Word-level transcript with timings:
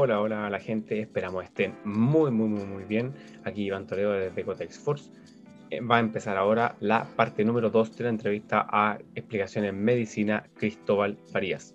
Hola, 0.00 0.20
hola 0.20 0.46
a 0.46 0.50
la 0.50 0.60
gente, 0.60 1.00
esperamos 1.00 1.42
estén 1.42 1.74
muy, 1.82 2.30
muy, 2.30 2.46
muy, 2.46 2.64
muy 2.64 2.84
bien. 2.84 3.12
Aquí 3.42 3.64
Iván 3.64 3.88
Toledo 3.88 4.12
desde 4.12 4.44
Cotex 4.44 4.78
Force. 4.78 5.10
Eh, 5.70 5.80
va 5.80 5.96
a 5.96 5.98
empezar 5.98 6.36
ahora 6.36 6.76
la 6.78 7.02
parte 7.16 7.44
número 7.44 7.68
2 7.68 7.96
de 7.96 8.04
la 8.04 8.10
entrevista 8.10 8.64
a 8.70 8.98
Explicaciones 9.16 9.74
Medicina 9.74 10.44
Cristóbal 10.54 11.18
Farías. 11.32 11.74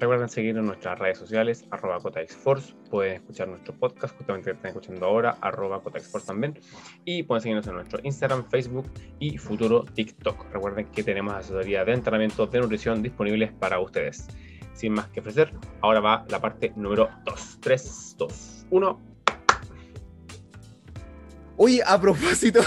Recuerden 0.00 0.28
seguirnos 0.28 0.62
en 0.62 0.66
nuestras 0.66 0.98
redes 0.98 1.18
sociales, 1.18 1.64
arroba 1.70 2.00
Force. 2.00 2.74
Pueden 2.90 3.14
escuchar 3.14 3.46
nuestro 3.46 3.72
podcast, 3.72 4.16
justamente 4.16 4.50
que 4.50 4.56
están 4.56 4.70
escuchando 4.70 5.06
ahora, 5.06 5.38
arroba 5.40 5.80
Force 5.80 6.26
también. 6.26 6.58
Y 7.04 7.22
pueden 7.22 7.42
seguirnos 7.42 7.68
en 7.68 7.74
nuestro 7.74 8.00
Instagram, 8.02 8.50
Facebook 8.50 8.90
y 9.20 9.38
futuro 9.38 9.84
TikTok. 9.84 10.52
Recuerden 10.52 10.86
que 10.86 11.04
tenemos 11.04 11.34
asesoría 11.34 11.84
de 11.84 11.92
entrenamiento 11.92 12.48
de 12.48 12.58
nutrición 12.58 13.00
disponibles 13.00 13.52
para 13.52 13.78
ustedes 13.78 14.26
sin 14.78 14.92
más 14.92 15.08
que 15.08 15.18
ofrecer, 15.18 15.52
ahora 15.80 15.98
va 15.98 16.24
la 16.28 16.40
parte 16.40 16.72
número 16.76 17.10
2. 17.24 17.58
3, 17.60 18.14
2, 18.16 18.66
1. 18.70 19.00
Oye, 21.56 21.82
a 21.84 22.00
propósito, 22.00 22.60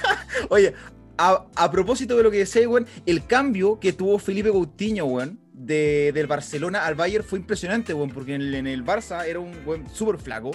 oye, 0.48 0.72
a, 1.18 1.70
propósito 1.70 2.16
de 2.16 2.22
lo 2.22 2.30
que 2.30 2.38
decía, 2.38 2.66
weón, 2.66 2.86
el 3.04 3.26
cambio 3.26 3.78
que 3.78 3.92
tuvo 3.92 4.18
Felipe 4.18 4.50
Coutinho, 4.50 5.04
weón, 5.04 5.38
de, 5.52 6.12
del 6.14 6.26
Barcelona 6.26 6.86
al 6.86 6.94
Bayern 6.94 7.22
fue 7.22 7.38
impresionante, 7.38 7.92
weón, 7.92 8.10
porque 8.10 8.34
en, 8.34 8.66
el 8.66 8.82
Barça 8.82 9.26
era 9.26 9.38
un 9.38 9.52
weón 9.66 9.86
súper 9.92 10.16
flaco 10.18 10.52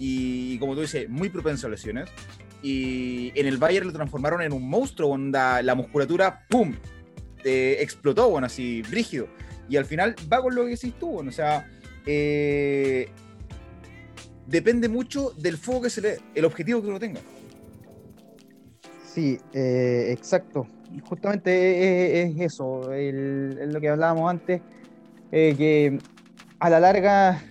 y, 0.00 0.58
como 0.58 0.74
tú 0.74 0.80
dices, 0.80 1.08
muy 1.08 1.28
propenso 1.28 1.68
a 1.68 1.70
lesiones. 1.70 2.08
Y 2.60 3.30
en 3.38 3.46
el 3.46 3.58
Bayern 3.58 3.86
lo 3.86 3.92
transformaron 3.92 4.42
en 4.42 4.52
un 4.52 4.68
monstruo, 4.68 5.10
onda, 5.10 5.62
la 5.62 5.76
musculatura, 5.76 6.44
¡pum! 6.48 6.74
Eh, 7.44 7.76
explotó, 7.78 8.28
bueno, 8.30 8.48
así, 8.48 8.82
brígido. 8.82 9.28
Y 9.68 9.76
al 9.76 9.84
final 9.84 10.14
va 10.32 10.42
con 10.42 10.54
lo 10.54 10.64
que 10.64 10.70
decís 10.70 10.94
tú, 10.98 11.18
o 11.18 11.32
sea, 11.32 11.66
eh, 12.06 13.08
depende 14.46 14.88
mucho 14.88 15.32
del 15.36 15.58
fuego 15.58 15.82
que 15.82 15.90
se 15.90 16.00
le 16.00 16.18
el 16.34 16.44
objetivo 16.44 16.80
que 16.80 16.88
uno 16.88 17.00
tenga. 17.00 17.20
Sí, 19.04 19.38
eh, 19.52 20.08
exacto. 20.10 20.66
Justamente 21.08 22.22
es, 22.22 22.40
eso, 22.40 22.92
es 22.92 23.12
lo 23.72 23.80
que 23.80 23.88
hablábamos 23.88 24.30
antes, 24.30 24.62
eh, 25.32 25.54
que 25.58 25.98
a 26.60 26.70
la 26.70 26.80
larga 26.80 27.42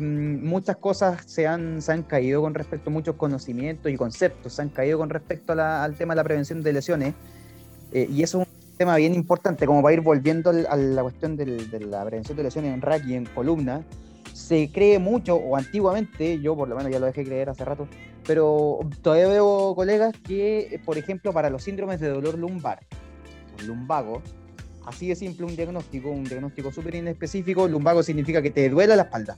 muchas 0.00 0.76
cosas 0.76 1.24
se 1.26 1.48
han, 1.48 1.82
se 1.82 1.90
han 1.90 2.04
caído 2.04 2.40
con 2.40 2.54
respecto 2.54 2.90
a 2.90 2.92
muchos 2.92 3.16
conocimientos 3.16 3.90
y 3.90 3.96
conceptos, 3.96 4.52
se 4.52 4.62
han 4.62 4.68
caído 4.68 4.98
con 4.98 5.10
respecto 5.10 5.52
al 5.52 5.96
tema 5.96 6.14
de 6.14 6.16
la 6.18 6.24
prevención 6.24 6.62
de 6.62 6.72
lesiones. 6.72 7.14
y 7.92 8.22
eso 8.22 8.42
es 8.42 8.48
tema 8.76 8.96
bien 8.96 9.14
importante, 9.14 9.66
como 9.66 9.82
para 9.82 9.94
ir 9.94 10.00
volviendo 10.00 10.50
a 10.50 10.76
la 10.76 11.02
cuestión 11.02 11.36
de 11.36 11.46
la 11.80 12.04
prevención 12.04 12.36
de 12.36 12.42
lesiones 12.42 12.74
en 12.74 12.82
rack 12.82 13.08
en 13.08 13.26
columna, 13.26 13.84
se 14.32 14.70
cree 14.72 14.98
mucho, 14.98 15.36
o 15.36 15.56
antiguamente, 15.56 16.40
yo 16.40 16.56
por 16.56 16.68
lo 16.68 16.76
menos 16.76 16.90
ya 16.90 16.98
lo 16.98 17.06
dejé 17.06 17.24
creer 17.24 17.50
hace 17.50 17.64
rato, 17.64 17.86
pero 18.26 18.80
todavía 19.00 19.28
veo 19.28 19.74
colegas 19.76 20.12
que, 20.26 20.80
por 20.84 20.98
ejemplo, 20.98 21.32
para 21.32 21.50
los 21.50 21.62
síndromes 21.62 22.00
de 22.00 22.08
dolor 22.08 22.36
lumbar, 22.36 22.80
lumbago, 23.64 24.22
así 24.86 25.08
de 25.08 25.14
simple 25.14 25.46
un 25.46 25.54
diagnóstico, 25.54 26.10
un 26.10 26.24
diagnóstico 26.24 26.72
súper 26.72 26.96
inespecífico, 26.96 27.68
lumbago 27.68 28.02
significa 28.02 28.42
que 28.42 28.50
te 28.50 28.68
duele 28.68 28.96
la 28.96 29.02
espalda, 29.02 29.36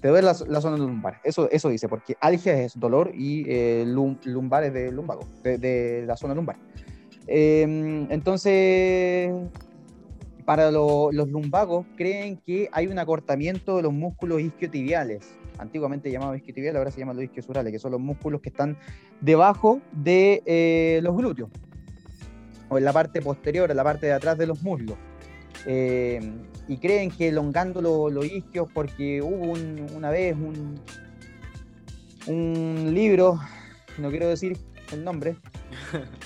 te 0.00 0.08
duele 0.08 0.26
la, 0.46 0.60
zona 0.60 0.76
lumbar, 0.76 1.20
eso, 1.24 1.50
eso 1.50 1.68
dice, 1.68 1.88
porque 1.88 2.16
algia 2.20 2.56
es 2.62 2.78
dolor 2.78 3.10
y 3.12 3.44
eh, 3.48 3.84
lumbar 3.86 4.62
es 4.64 4.72
de 4.72 4.92
lumbago, 4.92 5.26
de 5.42 6.04
la 6.06 6.16
zona 6.16 6.34
lumbar. 6.34 6.56
Em, 7.32 8.10
entonces, 8.10 9.30
para 10.44 10.72
los 10.72 11.28
lumbagos 11.28 11.86
creen 11.96 12.38
que 12.38 12.68
hay 12.72 12.88
un 12.88 12.98
acortamiento 12.98 13.76
de 13.76 13.84
los 13.84 13.92
músculos 13.92 14.40
isquiotibiales, 14.40 15.20
antiguamente 15.58 16.10
llamados 16.10 16.38
isquiotibiales, 16.38 16.76
ahora 16.78 16.90
se 16.90 16.98
llaman 16.98 17.14
los 17.14 17.24
isquiosurales, 17.24 17.72
que 17.72 17.78
son 17.78 17.92
los 17.92 18.00
músculos 18.00 18.40
que 18.40 18.48
están 18.48 18.76
debajo 19.20 19.80
de 19.92 20.42
eh, 20.44 20.98
los 21.04 21.16
glúteos, 21.16 21.50
o 22.68 22.78
en 22.78 22.84
la 22.84 22.92
parte 22.92 23.22
posterior, 23.22 23.70
en 23.70 23.76
la 23.76 23.84
parte 23.84 24.06
de 24.06 24.12
atrás 24.12 24.36
de 24.36 24.48
los 24.48 24.64
muslos. 24.64 24.96
Em, 25.66 26.32
y 26.66 26.78
creen 26.78 27.12
que 27.12 27.28
elongando 27.28 27.80
los, 28.10 28.24
isquios, 28.26 28.68
porque 28.74 29.22
hubo 29.22 29.52
una 29.94 30.10
vez 30.10 30.34
un, 30.34 30.80
un 32.26 32.92
libro, 32.92 33.38
no 33.98 34.10
quiero 34.10 34.26
decir 34.26 34.58
el 34.92 35.04
nombre, 35.04 35.36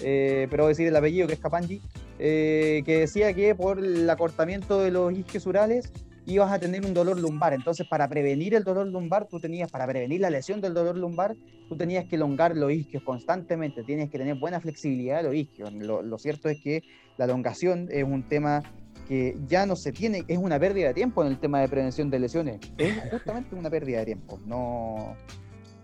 eh, 0.03 0.47
pero 0.51 0.67
decir 0.67 0.89
el 0.89 0.97
apellido 0.97 1.27
que 1.27 1.35
es 1.35 1.41
Capangi, 1.41 1.81
eh, 2.19 2.83
que 2.85 3.01
decía 3.01 3.33
que 3.35 3.55
por 3.55 3.79
el 3.79 4.09
acortamiento 4.09 4.81
de 4.81 4.91
los 4.91 5.13
isquios 5.13 5.47
urales 5.47 5.93
ibas 6.27 6.53
a 6.53 6.59
tener 6.59 6.85
un 6.85 6.95
dolor 6.95 7.19
lumbar. 7.19 7.53
Entonces, 7.53 7.87
para 7.87 8.09
prevenir 8.09 8.55
el 8.55 8.65
dolor 8.65 8.87
lumbar, 8.87 9.27
tú 9.27 9.41
tenías, 9.41 9.71
para 9.71 9.87
prevenir 9.87 10.21
la 10.21 10.31
lesión 10.31 10.61
del 10.61 10.75
dolor 10.75 10.97
lumbar, 10.97 11.37
tú 11.69 11.77
tenías 11.77 12.05
que 12.07 12.17
elongar 12.17 12.57
los 12.57 12.73
isquios 12.73 13.03
constantemente, 13.03 13.83
tienes 13.83 14.11
que 14.11 14.19
tener 14.19 14.37
buena 14.37 14.61
flexibilidad 14.61 15.19
de 15.19 15.23
los 15.25 15.35
isquios. 15.35 15.73
Lo, 15.73 16.19
cierto 16.19 16.49
es 16.49 16.61
que 16.61 16.83
la 17.19 17.27
elongación 17.27 17.89
es 17.91 18.05
un 18.05 18.23
tema 18.29 18.63
que 19.09 19.37
ya 19.47 19.67
no 19.67 19.77
se 19.77 19.93
tiene, 19.93 20.25
es 20.29 20.39
una 20.39 20.59
pérdida 20.59 20.89
de 20.89 20.95
tiempo 20.95 21.23
en 21.23 21.29
el 21.29 21.39
tema 21.39 21.61
de 21.61 21.69
prevención 21.69 22.11
de 22.11 22.19
lesiones. 22.19 22.61
Es 22.79 23.11
justamente 23.11 23.55
una 23.55 23.69
pérdida 23.69 23.99
de 23.99 24.07
tiempo. 24.07 24.41
No, 24.47 25.15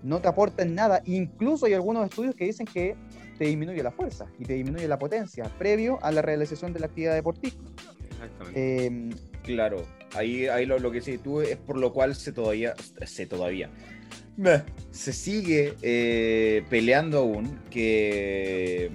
no 0.02 0.20
te 0.20 0.28
aportan 0.28 0.74
nada. 0.74 1.02
Incluso 1.04 1.66
hay 1.66 1.74
algunos 1.74 2.04
estudios 2.04 2.34
que 2.34 2.44
dicen 2.44 2.66
que 2.66 2.96
te 3.38 3.46
disminuye 3.46 3.82
la 3.82 3.90
fuerza 3.90 4.26
y 4.38 4.44
te 4.44 4.54
disminuye 4.54 4.86
la 4.86 4.98
potencia 4.98 5.44
previo 5.58 5.98
a 6.02 6.12
la 6.12 6.22
realización 6.22 6.72
de 6.72 6.80
la 6.80 6.86
actividad 6.86 7.14
deportiva. 7.14 7.54
Exactamente. 8.10 8.86
Em, 8.86 9.10
claro, 9.42 9.86
ahí, 10.14 10.46
ahí 10.46 10.66
lo, 10.66 10.90
que 10.90 11.00
sí 11.00 11.18
tú 11.18 11.40
es 11.40 11.56
por 11.56 11.78
lo 11.78 11.92
cual 11.92 12.14
se 12.14 12.32
todavía, 12.32 12.74
se 13.06 13.26
todavía, 13.26 13.70
se 14.90 15.12
sigue 15.12 15.74
eh, 15.82 16.64
peleando 16.68 17.18
aún 17.18 17.58
que, 17.70 18.90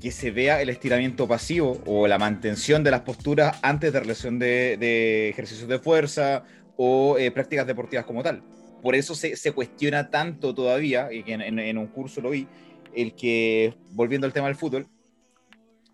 que 0.00 0.10
se 0.10 0.30
vea 0.30 0.62
el 0.62 0.68
estiramiento 0.68 1.26
pasivo 1.26 1.80
o 1.86 2.06
la 2.06 2.18
mantención 2.18 2.84
de 2.84 2.90
las 2.90 3.00
posturas 3.00 3.58
antes 3.62 3.92
de 3.92 4.00
realización 4.00 4.38
de, 4.38 5.28
ejercicios 5.28 5.68
de 5.68 5.78
fuerza 5.78 6.44
o 6.76 7.18
eh, 7.18 7.30
prácticas 7.30 7.66
deportivas 7.66 8.04
como 8.04 8.22
tal. 8.22 8.42
Por 8.82 8.94
eso 8.94 9.14
se, 9.14 9.52
cuestiona 9.52 10.10
tanto 10.10 10.54
todavía, 10.54 11.12
y 11.12 11.22
que 11.24 11.32
en, 11.32 11.78
un 11.78 11.86
curso 11.88 12.20
lo 12.20 12.30
vi, 12.30 12.46
el 12.94 13.14
que, 13.14 13.74
volviendo 13.90 14.26
al 14.26 14.32
tema 14.32 14.46
del 14.46 14.56
fútbol, 14.56 14.86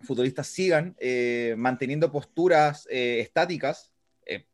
futbolistas 0.05 0.47
sigan 0.47 0.95
eh, 0.99 1.55
manteniendo 1.57 2.11
posturas 2.11 2.87
eh, 2.89 3.19
estáticas, 3.19 3.91
eh, 4.25 4.45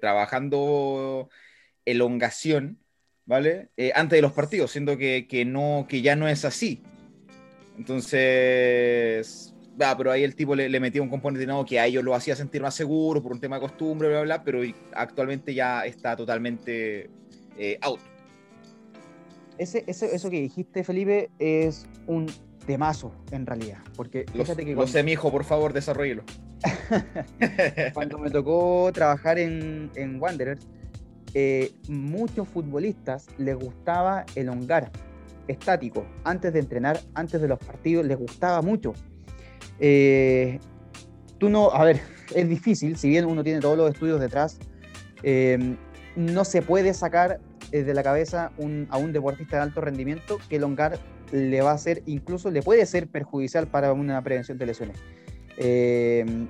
trabajando 0.00 1.30
elongación, 1.84 2.78
¿vale? 3.24 3.70
antes 3.94 4.16
de 4.16 4.22
los 4.22 4.32
partidos, 4.32 4.72
siendo 4.72 4.98
que, 4.98 5.44
no, 5.46 5.86
que 5.88 6.02
ya 6.02 6.16
no 6.16 6.28
es 6.28 6.44
así. 6.44 6.82
Entonces, 7.78 9.54
va, 9.80 9.96
pero 9.96 10.10
ahí 10.10 10.24
el 10.24 10.34
tipo 10.34 10.54
le, 10.54 10.80
metía 10.80 11.02
un 11.02 11.08
componente 11.08 11.46
no, 11.46 11.64
que 11.64 11.78
a 11.78 11.86
ellos 11.86 12.02
lo 12.02 12.14
hacía 12.14 12.34
sentir 12.34 12.62
más 12.62 12.74
seguro 12.74 13.22
por 13.22 13.32
un 13.32 13.40
tema 13.40 13.56
de 13.56 13.62
costumbre, 13.62 14.08
bla, 14.08 14.22
bla, 14.22 14.44
pero 14.44 14.62
actualmente 14.92 15.54
ya 15.54 15.86
está 15.86 16.16
totalmente 16.16 17.10
out 17.82 18.00
ese, 19.58 19.84
eso 19.86 20.30
que 20.30 20.40
dijiste, 20.40 20.84
Felipe, 20.84 21.30
es 21.38 21.86
un 22.06 22.26
temazo 22.66 23.12
en 23.30 23.46
realidad. 23.46 23.78
Porque 23.96 24.26
lo, 24.34 24.44
que 24.44 24.74
lo 24.74 24.86
sé, 24.86 25.02
mi 25.02 25.12
hijo, 25.12 25.30
por 25.30 25.44
favor, 25.44 25.72
desarrollelo. 25.72 26.24
cuando 27.94 28.18
me 28.18 28.30
tocó 28.30 28.90
trabajar 28.92 29.38
en, 29.38 29.90
en 29.94 30.20
Wanderers, 30.20 30.66
eh, 31.34 31.72
muchos 31.88 32.48
futbolistas 32.48 33.26
les 33.38 33.56
gustaba 33.56 34.24
elongar 34.34 34.90
estático 35.48 36.06
antes 36.24 36.52
de 36.52 36.60
entrenar, 36.60 37.00
antes 37.14 37.40
de 37.40 37.48
los 37.48 37.58
partidos, 37.58 38.06
les 38.06 38.18
gustaba 38.18 38.62
mucho. 38.62 38.94
Eh, 39.78 40.58
tú 41.38 41.48
no, 41.50 41.70
a 41.70 41.84
ver, 41.84 42.00
es 42.34 42.48
difícil, 42.48 42.96
si 42.96 43.08
bien 43.08 43.26
uno 43.26 43.44
tiene 43.44 43.60
todos 43.60 43.76
los 43.76 43.90
estudios 43.90 44.20
detrás, 44.20 44.58
eh, 45.22 45.76
no 46.16 46.44
se 46.44 46.62
puede 46.62 46.94
sacar 46.94 47.32
eh, 47.32 47.55
de 47.70 47.94
la 47.94 48.02
cabeza 48.02 48.52
a 48.90 48.98
un 48.98 49.12
deportista 49.12 49.56
de 49.56 49.62
alto 49.62 49.80
rendimiento 49.80 50.38
que 50.48 50.56
elongar 50.56 50.98
le 51.32 51.60
va 51.60 51.72
a 51.72 51.78
ser, 51.78 52.02
incluso 52.06 52.50
le 52.50 52.62
puede 52.62 52.86
ser 52.86 53.08
perjudicial 53.08 53.66
para 53.66 53.92
una 53.92 54.22
prevención 54.22 54.58
de 54.58 54.66
lesiones. 54.66 54.98
Em, 55.56 56.48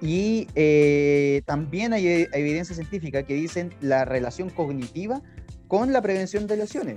y 0.00 0.48
eh, 0.54 1.42
también 1.44 1.92
hay, 1.92 2.26
evidencia 2.32 2.74
científica 2.74 3.22
que 3.22 3.34
dicen 3.34 3.72
la 3.80 4.04
relación 4.04 4.50
cognitiva 4.50 5.22
con 5.68 5.92
la 5.92 6.02
prevención 6.02 6.46
de 6.46 6.56
lesiones. 6.56 6.96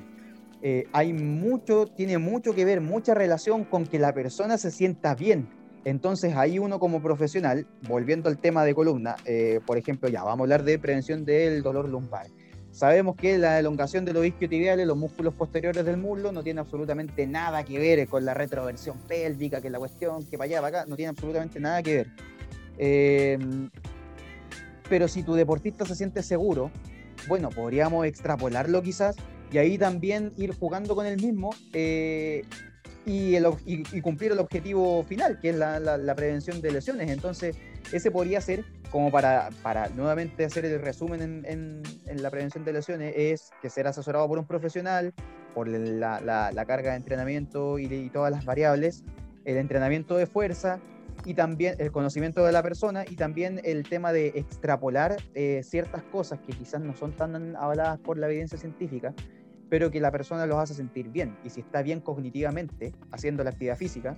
Eh, 0.62 0.88
hay 0.94 1.12
mucho, 1.12 1.88
tiene 1.88 2.18
mucho 2.18 2.56
que 2.56 2.64
ver, 2.64 2.80
mucha 2.80 3.14
relación 3.14 3.66
con 3.66 3.86
que 3.86 4.00
la 4.00 4.14
persona 4.14 4.58
se 4.58 4.72
sienta 4.72 5.16
bien. 5.16 5.50
Entonces 5.86 6.36
ahí 6.38 6.60
uno 6.60 6.80
como 6.80 7.02
profesional, 7.02 7.68
volviendo 7.90 8.30
al 8.30 8.40
tema 8.40 8.64
de 8.64 8.74
columna, 8.74 9.18
por 9.66 9.78
ejemplo, 9.78 10.08
ya 10.08 10.24
vamos 10.24 10.40
a 10.40 10.44
hablar 10.44 10.64
de 10.64 10.80
prevención 10.80 11.25
del 11.25 11.62
dolor 11.62 11.90
lumbar. 11.90 12.28
Sabemos 12.74 13.16
que 13.16 13.38
la 13.38 13.60
elongación 13.60 14.04
de 14.04 14.12
los 14.12 14.25
isquiotibiales, 14.25 14.86
los 14.86 14.98
músculos 14.98 15.34
posteriores 15.34 15.86
del 15.86 15.96
muslo, 15.96 16.34
no 16.34 16.44
tiene 16.44 16.60
absolutamente 16.60 17.25
nada 17.25 17.64
que 17.64 17.80
ver 17.80 18.08
con 18.10 18.25
la 18.25 18.34
retroversión 18.34 18.98
pélvica, 19.08 19.62
que 19.62 19.68
es 19.68 19.72
la 19.72 19.80
cuestión, 19.80 20.25
que 20.25 20.38
para 20.38 20.46
allá, 20.46 20.62
para 20.62 20.80
acá, 20.80 20.90
no 20.90 20.98
tiene 20.98 21.10
absolutamente 21.10 21.60
nada 21.60 21.81
que 21.81 21.96
ver. 21.96 22.08
Eh, 22.78 23.40
pero 24.90 25.08
si 25.08 25.24
tu 25.24 25.36
deportista 25.36 25.86
se 25.86 25.96
siente 25.96 26.22
seguro 26.24 26.72
bueno, 27.28 27.50
podríamos 27.50 28.06
extrapolarlo 28.06 28.81
quizás 28.81 29.16
y 29.52 29.58
ahí 29.58 29.78
también 29.78 30.34
ir 30.38 30.54
jugando 30.54 30.96
con 30.96 31.06
el 31.06 31.22
mismo 31.22 31.52
eh, 31.74 32.44
y, 33.06 33.36
el, 33.36 33.48
y, 33.66 34.02
cumplir 34.02 34.32
el 34.32 34.40
objetivo 34.40 35.04
final, 35.04 35.40
que 35.40 35.50
es 35.50 35.56
la, 35.56 35.80
la, 35.80 36.16
prevención 36.16 36.62
de 36.62 36.72
lesiones. 36.72 37.10
Entonces, 37.10 37.58
ese 37.92 38.12
podría 38.12 38.40
ser, 38.42 38.64
como 38.92 39.12
para, 39.12 39.50
para 39.62 39.90
nuevamente 39.90 40.46
hacer 40.46 40.66
el 40.66 40.82
resumen 40.82 41.22
en, 41.46 41.84
en, 42.06 42.24
la 42.24 42.30
prevención 42.30 42.64
de 42.64 42.74
lesiones, 42.74 43.14
es 43.16 43.52
que 43.62 43.70
ser 43.70 43.88
asesorado 43.88 44.28
por 44.28 44.40
un 44.40 44.46
profesional, 44.46 45.14
por 45.54 45.68
la, 45.68 46.22
la 46.22 46.66
carga 46.66 46.92
de 46.92 46.98
entrenamiento 46.98 47.78
y, 47.80 47.86
y 47.86 48.10
todas 48.10 48.32
las 48.32 48.46
variables, 48.46 49.04
el 49.46 49.58
entrenamiento 49.58 50.16
de 50.16 50.26
fuerza, 50.26 50.80
y 51.26 51.34
también 51.34 51.76
el 51.80 51.92
conocimiento 51.92 52.44
de 52.46 52.52
la 52.52 52.64
persona 52.64 53.06
y 53.10 53.16
también 53.16 53.62
el 53.64 53.84
tema 53.88 54.12
de 54.12 54.28
extrapolar 54.36 55.18
eh, 55.34 55.62
ciertas 55.64 56.04
cosas 56.04 56.40
que 56.40 56.54
quizás 56.54 56.82
no 56.82 56.96
son 56.96 57.14
tan 57.14 57.56
avaladas 57.56 58.00
por 58.00 58.18
la 58.18 58.28
evidencia 58.28 58.58
científica, 58.58 59.14
pero 59.74 59.90
que 59.90 60.00
la 60.00 60.12
persona 60.12 60.46
los 60.46 60.60
hace 60.60 60.75
sentir 60.75 61.10
bien. 61.10 61.36
Y 61.44 61.50
si 61.50 61.62
está 61.62 61.81
bien 61.81 62.00
cognitivamente 62.00 62.94
haciendo 63.10 63.44
la 63.44 63.50
actividad 63.50 63.75
física, 63.75 64.16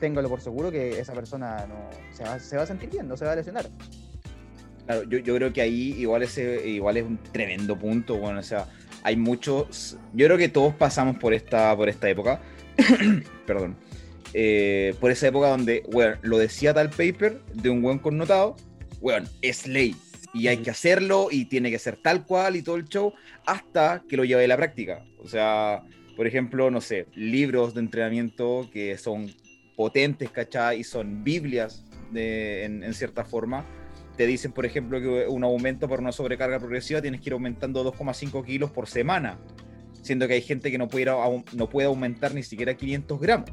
téngalo 0.00 0.30
por 0.30 0.40
seguro 0.40 0.70
que 0.70 0.98
esa 0.98 1.12
persona 1.12 1.66
no, 1.66 1.90
se, 2.14 2.24
va, 2.24 2.38
se 2.38 2.56
va 2.56 2.62
a 2.62 2.66
sentir 2.66 2.88
bien, 2.88 3.06
no 3.06 3.14
se 3.14 3.26
va 3.26 3.32
a 3.32 3.36
lesionar. 3.36 3.66
Claro, 4.86 5.02
yo, 5.02 5.18
yo 5.18 5.34
creo 5.34 5.52
que 5.52 5.60
ahí 5.60 5.94
igual 5.98 6.22
es, 6.22 6.38
igual 6.38 6.96
es 6.96 7.04
un 7.04 7.18
tremendo 7.18 7.78
punto, 7.78 8.16
bueno, 8.16 8.40
o 8.40 8.42
sea, 8.42 8.68
hay 9.02 9.16
muchos, 9.16 9.98
yo 10.14 10.24
creo 10.24 10.38
que 10.38 10.48
todos 10.48 10.74
pasamos 10.74 11.18
por 11.18 11.34
esta, 11.34 11.76
por 11.76 11.90
esta 11.90 12.08
época, 12.08 12.40
perdón, 13.46 13.76
eh, 14.32 14.94
por 14.98 15.10
esa 15.10 15.28
época 15.28 15.48
donde, 15.48 15.82
bueno, 15.92 16.16
lo 16.22 16.38
decía 16.38 16.72
tal 16.72 16.88
paper 16.88 17.42
de 17.52 17.68
un 17.68 17.82
buen 17.82 17.98
connotado, 17.98 18.56
bueno, 19.02 19.28
es 19.42 19.66
ley 19.66 19.94
y 20.32 20.48
hay 20.48 20.58
que 20.58 20.70
hacerlo 20.70 21.28
y 21.30 21.46
tiene 21.46 21.70
que 21.70 21.78
ser 21.78 21.96
tal 21.96 22.24
cual 22.24 22.56
y 22.56 22.62
todo 22.62 22.76
el 22.76 22.84
show 22.86 23.12
hasta 23.46 24.02
que 24.08 24.16
lo 24.16 24.24
lleve 24.24 24.44
a 24.44 24.48
la 24.48 24.56
práctica. 24.56 25.04
O 25.18 25.28
sea, 25.28 25.82
por 26.16 26.26
ejemplo, 26.26 26.70
no 26.70 26.80
sé, 26.80 27.06
libros 27.14 27.74
de 27.74 27.80
entrenamiento 27.80 28.68
que 28.72 28.96
son 28.98 29.30
potentes, 29.76 30.30
¿cachai? 30.30 30.80
Y 30.80 30.84
son 30.84 31.24
Biblias 31.24 31.84
de, 32.12 32.64
en, 32.64 32.94
cierta 32.94 33.24
forma. 33.24 33.64
Te 34.16 34.26
dicen, 34.26 34.52
por 34.52 34.66
ejemplo, 34.66 35.00
que 35.00 35.26
un 35.28 35.44
aumento 35.44 35.88
por 35.88 36.00
una 36.00 36.12
sobrecarga 36.12 36.58
progresiva 36.58 37.00
tienes 37.00 37.20
que 37.20 37.30
ir 37.30 37.32
aumentando 37.32 37.82
2,5 37.90 38.44
kilos 38.44 38.70
por 38.70 38.88
semana, 38.88 39.38
siendo 40.02 40.28
que 40.28 40.34
hay 40.34 40.42
gente 40.42 40.70
que 40.70 40.76
no 40.76 40.88
puede, 40.88 41.06
no 41.54 41.68
puede 41.70 41.86
aumentar 41.86 42.34
ni 42.34 42.42
siquiera 42.42 42.74
500 42.74 43.20
gramos. 43.20 43.50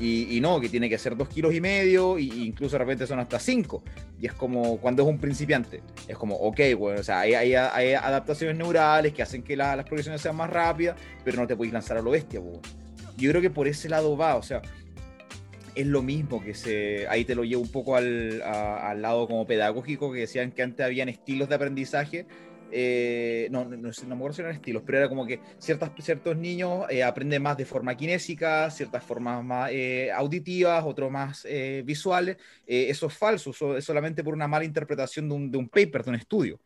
Y, 0.00 0.40
no, 0.40 0.60
que 0.60 0.68
tiene 0.68 0.88
que 0.88 0.98
ser 0.98 1.16
dos 1.16 1.28
kilos 1.28 1.54
y 1.54 1.60
medio, 1.60 2.18
e 2.18 2.22
incluso 2.22 2.72
de 2.72 2.78
repente 2.78 3.06
son 3.06 3.20
hasta 3.20 3.38
cinco. 3.38 3.84
Y 4.18 4.26
es 4.26 4.32
como 4.32 4.78
cuando 4.78 5.02
es 5.02 5.08
un 5.08 5.18
principiante. 5.18 5.82
Es 6.08 6.16
como, 6.16 6.34
ok, 6.36 6.60
bueno, 6.76 7.00
o 7.00 7.02
sea, 7.04 7.20
hay, 7.20 7.34
hay, 7.34 7.94
adaptaciones 7.94 8.56
neurales 8.56 9.12
que 9.12 9.22
hacen 9.22 9.42
que 9.42 9.56
las 9.56 9.84
progresiones 9.84 10.20
sean 10.20 10.34
más 10.34 10.50
rápidas, 10.50 10.96
pero 11.24 11.36
no 11.36 11.46
te 11.46 11.54
puedes 11.54 11.72
lanzar 11.72 11.98
a 11.98 12.02
lo 12.02 12.10
bestia, 12.10 12.40
Yo 13.16 13.30
creo 13.30 13.42
que 13.42 13.50
por 13.50 13.68
ese 13.68 13.88
lado 13.88 14.16
va, 14.16 14.36
o 14.36 14.42
sea, 14.42 14.62
es 15.74 15.86
lo 15.86 16.02
mismo 16.02 16.42
que 16.42 16.54
se. 16.54 17.06
Ahí 17.08 17.24
te 17.24 17.34
lo 17.34 17.44
llevo 17.44 17.62
un 17.62 17.70
poco 17.70 17.96
al, 17.96 18.42
al 18.42 19.02
lado 19.02 19.26
como 19.26 19.46
pedagógico, 19.46 20.12
que 20.12 20.20
decían 20.20 20.52
que 20.52 20.62
antes 20.62 20.84
habían 20.84 21.08
estilos 21.08 21.48
de 21.48 21.54
aprendizaje 21.54 22.26
eh, 22.74 23.48
no, 23.50 23.66
no, 23.66 23.76
no, 23.76 23.90
me 24.06 24.14
acuerdo 24.14 24.32
si 24.34 24.40
eran 24.40 24.54
estilos, 24.54 24.82
pero 24.84 24.98
era 24.98 25.08
como 25.08 25.26
que 25.26 25.40
ciertas, 25.58 25.90
ciertos 25.98 26.36
niños 26.36 26.86
eh, 26.88 27.02
aprenden 27.02 27.42
más 27.42 27.56
de 27.58 27.66
forma 27.66 27.94
kinésica, 27.94 28.70
ciertas 28.70 29.04
formas 29.04 29.44
más 29.44 29.70
eh, 29.70 30.10
auditivas, 30.10 30.82
otros 30.84 31.10
más 31.10 31.46
visuales. 31.84 32.38
eso 32.66 33.06
es 33.06 33.14
falso, 33.14 33.50
eso 33.50 33.76
es 33.76 33.84
solamente 33.84 34.24
por 34.24 34.32
una 34.32 34.48
mala 34.48 34.64
interpretación 34.64 35.28
de 35.28 35.34
un, 35.34 35.50
de 35.50 35.58
un 35.58 35.68
paper, 35.68 36.02
de 36.02 36.10
un 36.10 36.16
estudio. 36.16 36.60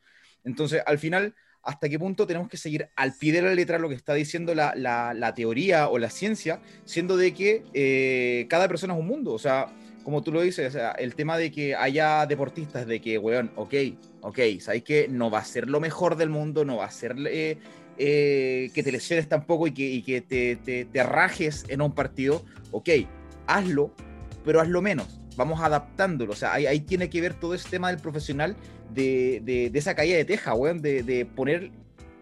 Entonces, 0.44 0.80
al 0.86 0.98
final, 0.98 1.34
hasta 1.62 1.88
qué 1.88 1.98
punto 1.98 2.26
tenemos 2.26 2.48
que 2.48 2.56
seguir 2.56 2.88
al 2.94 3.12
pie 3.14 3.32
de 3.32 3.42
la 3.42 3.54
letra 3.54 3.78
lo 3.78 3.88
que 3.88 3.96
está 3.96 4.14
diciendo 4.14 4.54
la, 4.54 4.74
la, 4.76 5.12
la 5.12 5.34
teoría 5.34 5.88
o 5.88 5.98
la 5.98 6.10
ciencia, 6.10 6.60
siendo 6.84 7.16
de 7.16 7.34
que 7.34 8.46
cada 8.48 8.68
persona 8.68 8.94
es 8.94 9.00
un 9.00 9.06
mundo. 9.06 9.32
O 9.32 9.38
sea, 9.38 9.66
como 10.06 10.22
tú 10.22 10.30
lo 10.30 10.40
dices, 10.40 10.78
el 10.98 11.16
tema 11.16 11.36
de 11.36 11.50
que 11.50 11.74
haya 11.74 12.26
deportistas, 12.26 12.86
de 12.86 13.00
que, 13.00 13.18
weón, 13.18 13.50
ok, 13.56 13.74
ok, 14.20 14.38
sabes 14.60 14.84
que 14.84 15.08
no 15.08 15.32
va 15.32 15.40
a 15.40 15.44
ser 15.44 15.68
lo 15.68 15.80
mejor 15.80 16.14
del 16.14 16.30
mundo, 16.30 16.64
no 16.64 16.76
va 16.76 16.84
a 16.84 16.92
ser 16.92 17.16
eh, 17.28 17.58
eh, 17.98 18.70
que 18.72 18.84
te 18.84 18.92
lesiones 18.92 19.28
tampoco 19.28 19.66
y 19.66 19.74
que, 19.74 19.82
y 19.82 20.02
que 20.02 20.20
te, 20.20 20.84
te, 20.84 21.02
rajes 21.02 21.64
en 21.66 21.80
un 21.80 21.92
partido, 21.92 22.44
ok, 22.70 22.88
hazlo, 23.48 23.90
pero 24.44 24.60
hazlo 24.60 24.80
menos. 24.80 25.20
Vamos 25.34 25.60
adaptándolo. 25.60 26.34
O 26.34 26.36
sea, 26.36 26.52
ahí, 26.52 26.78
tiene 26.78 27.10
que 27.10 27.20
ver 27.20 27.34
todo 27.34 27.54
ese 27.54 27.68
tema 27.68 27.88
del 27.88 27.98
profesional 27.98 28.54
de, 28.94 29.42
de, 29.42 29.70
de 29.70 29.78
esa 29.80 29.96
caída 29.96 30.16
de 30.18 30.24
teja, 30.24 30.54
weón, 30.54 30.82
de, 30.82 31.02
de 31.02 31.26
poner, 31.26 31.72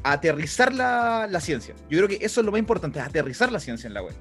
aterrizar 0.05 0.73
la, 0.73 1.29
la, 1.31 1.39
ciencia. 1.39 1.75
Yo 1.91 1.99
creo 1.99 2.09
que 2.09 2.25
eso 2.25 2.41
es 2.41 2.47
lo 2.47 2.51
más 2.51 2.61
importante, 2.61 2.99
aterrizar 2.99 3.53
la 3.53 3.61
ciencia 3.61 3.89
en 3.89 3.93
la 3.93 4.03
web. 4.03 4.15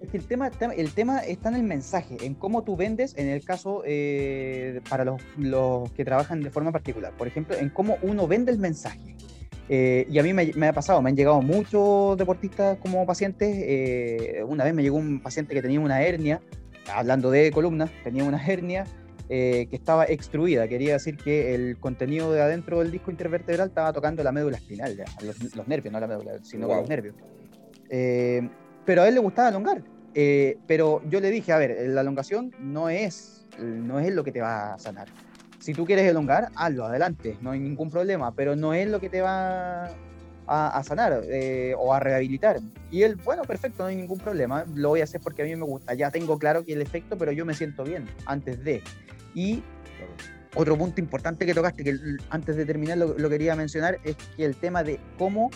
Es 0.00 0.08
que 0.08 0.16
el 0.16 0.24
tema, 0.24 0.50
el 0.76 0.92
tema 0.92 1.18
está 1.18 1.50
en 1.50 1.56
el 1.56 1.62
mensaje, 1.62 2.16
en 2.22 2.34
cómo 2.34 2.62
tú 2.64 2.74
vendes, 2.74 3.14
en 3.18 3.28
el 3.28 3.44
caso 3.44 3.82
eh, 3.84 4.80
para 4.88 5.04
los, 5.04 5.20
los, 5.36 5.92
que 5.92 6.06
trabajan 6.06 6.40
de 6.40 6.50
forma 6.50 6.72
particular. 6.72 7.12
Por 7.18 7.26
ejemplo, 7.26 7.54
en 7.56 7.68
cómo 7.68 7.98
uno 8.02 8.26
vende 8.26 8.50
el 8.50 8.58
mensaje. 8.58 9.14
Eh, 9.68 10.06
y 10.10 10.18
a 10.18 10.22
mí 10.22 10.32
me, 10.32 10.66
ha 10.66 10.72
pasado, 10.72 11.02
me 11.02 11.10
han 11.10 11.16
llegado 11.16 11.42
muchos 11.42 12.16
deportistas 12.16 12.78
como 12.78 13.04
pacientes. 13.04 13.54
Eh, 13.60 14.42
una 14.46 14.64
vez 14.64 14.72
me 14.72 14.82
llegó 14.82 14.96
un 14.96 15.20
paciente 15.20 15.54
que 15.54 15.60
tenía 15.60 15.78
una 15.78 16.02
hernia, 16.02 16.40
hablando 16.92 17.30
de 17.30 17.50
columnas, 17.50 17.90
tenía 18.02 18.24
una 18.24 18.44
hernia 18.44 18.86
que 19.28 19.68
estaba 19.70 20.06
extruida. 20.06 20.66
Quería 20.66 20.94
decir 20.94 21.16
que 21.16 21.54
el 21.54 21.78
contenido 21.78 22.32
de 22.32 22.40
adentro 22.40 22.80
del 22.80 22.90
disco 22.90 23.12
intervertebral 23.12 23.68
estaba 23.68 23.92
tocando 23.92 24.24
la 24.24 24.32
médula 24.32 24.56
espinal, 24.56 24.96
los, 25.22 25.68
nervios, 25.68 25.92
no 25.92 26.00
la 26.00 26.08
médula, 26.08 26.32
sino 26.42 26.66
los 26.66 26.88
nervios 26.88 27.14
pero 28.84 29.02
a 29.02 29.08
él 29.08 29.14
le 29.14 29.20
gustaba 29.20 29.48
alongar. 29.48 29.82
Eh, 30.14 30.58
pero 30.66 31.02
yo 31.08 31.20
le 31.20 31.30
dije, 31.30 31.52
a 31.52 31.58
ver, 31.58 31.88
la 31.88 32.00
elongación 32.00 32.52
no 32.58 32.88
es, 32.88 33.46
no 33.58 34.00
es 34.00 34.12
lo 34.12 34.24
que 34.24 34.32
te 34.32 34.40
va 34.40 34.74
a 34.74 34.78
sanar. 34.78 35.08
Si 35.58 35.74
tú 35.74 35.84
quieres 35.84 36.06
elongar, 36.06 36.48
hazlo, 36.56 36.86
adelante, 36.86 37.36
no 37.42 37.50
hay 37.50 37.60
ningún 37.60 37.90
problema, 37.90 38.34
pero 38.34 38.56
no 38.56 38.72
es 38.72 38.88
lo 38.88 38.98
que 38.98 39.10
te 39.10 39.20
va 39.20 39.90
a, 40.46 40.82
sanar 40.82 41.22
eh, 41.24 41.74
o 41.78 41.92
a 41.92 42.00
rehabilitar. 42.00 42.58
Y 42.90 43.02
él, 43.02 43.16
bueno, 43.16 43.42
perfecto, 43.42 43.82
no 43.82 43.88
hay 43.88 43.96
ningún 43.96 44.18
problema, 44.18 44.64
lo 44.74 44.88
voy 44.88 45.00
a 45.00 45.04
hacer 45.04 45.20
porque 45.20 45.42
a 45.42 45.44
mí 45.44 45.54
me 45.54 45.64
gusta. 45.64 45.94
Ya 45.94 46.10
tengo 46.10 46.38
claro 46.38 46.64
que 46.64 46.72
el 46.72 46.82
efecto, 46.82 47.16
pero 47.18 47.30
yo 47.30 47.44
me 47.44 47.54
siento 47.54 47.84
bien 47.84 48.08
antes 48.24 48.64
de. 48.64 48.82
Y 49.34 49.62
otro 50.56 50.76
punto 50.76 51.00
importante 51.00 51.46
que 51.46 51.54
tocaste, 51.54 51.84
que 51.84 51.96
antes 52.30 52.56
de 52.56 52.66
terminar 52.66 52.98
lo, 52.98 53.16
lo 53.16 53.28
quería 53.28 53.54
mencionar, 53.54 53.98
es 54.02 54.16
que 54.36 54.44
el 54.44 54.56
tema 54.56 54.82
de 54.82 54.98
cómo 55.18 55.50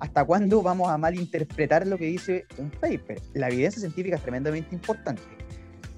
¿Hasta 0.00 0.24
cuándo 0.24 0.62
vamos 0.62 0.88
a 0.88 0.98
malinterpretar 0.98 1.86
lo 1.86 1.98
que 1.98 2.06
dice 2.06 2.46
un 2.56 2.70
paper? 2.70 3.20
La 3.34 3.48
evidencia 3.48 3.80
científica 3.80 4.16
es 4.16 4.22
tremendamente 4.22 4.74
importante. 4.74 5.22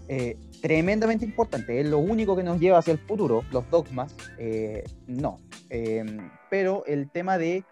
Eh, 0.09 0.37
tremendamente 0.61 1.25
importante. 1.25 1.81
Es 1.81 1.87
lo 1.87 1.99
único 1.99 2.35
que 2.35 2.43
nos 2.43 2.59
lleva 2.59 2.79
hacia 2.79 2.93
el 2.93 2.99
futuro. 2.99 3.43
Los 3.53 3.69
dogmas, 3.71 4.15
eh, 4.39 4.85
no. 5.07 5.39
Em, 5.69 6.31
pero 6.49 6.85
el 6.87 7.11
tema 7.11 7.39
de. 7.39 7.65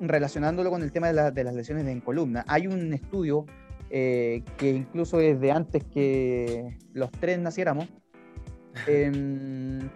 Relacionándolo 0.00 0.70
con 0.70 0.84
el 0.84 0.92
tema 0.92 1.12
de, 1.12 1.44
las 1.44 1.54
lesiones 1.54 1.84
en 1.88 2.00
columna, 2.00 2.44
hay 2.46 2.68
un 2.68 2.92
estudio 2.92 3.46
eh, 3.90 4.44
que 4.56 4.70
incluso 4.70 5.18
desde 5.18 5.50
antes 5.50 5.82
que 5.84 6.78
los 6.92 7.10
tres 7.10 7.40
naciéramos, 7.40 7.88
em, 8.86 9.88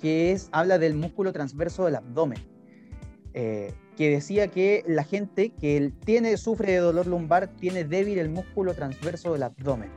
que 0.00 0.32
es, 0.32 0.48
habla 0.52 0.78
del 0.78 0.94
músculo 0.94 1.32
transverso 1.32 1.84
del 1.84 1.96
abdomen. 1.96 2.38
Eh, 3.34 3.72
que 3.96 4.10
decía 4.10 4.48
que 4.48 4.82
la 4.86 5.04
gente 5.04 5.50
que 5.50 5.92
tiene, 6.04 6.36
sufre 6.36 6.72
de 6.72 6.78
dolor 6.78 7.06
lumbar 7.06 7.48
tiene 7.48 7.84
débil 7.84 8.18
el 8.18 8.30
músculo 8.30 8.74
transverso 8.74 9.32
del 9.32 9.42
abdomen. 9.42 9.90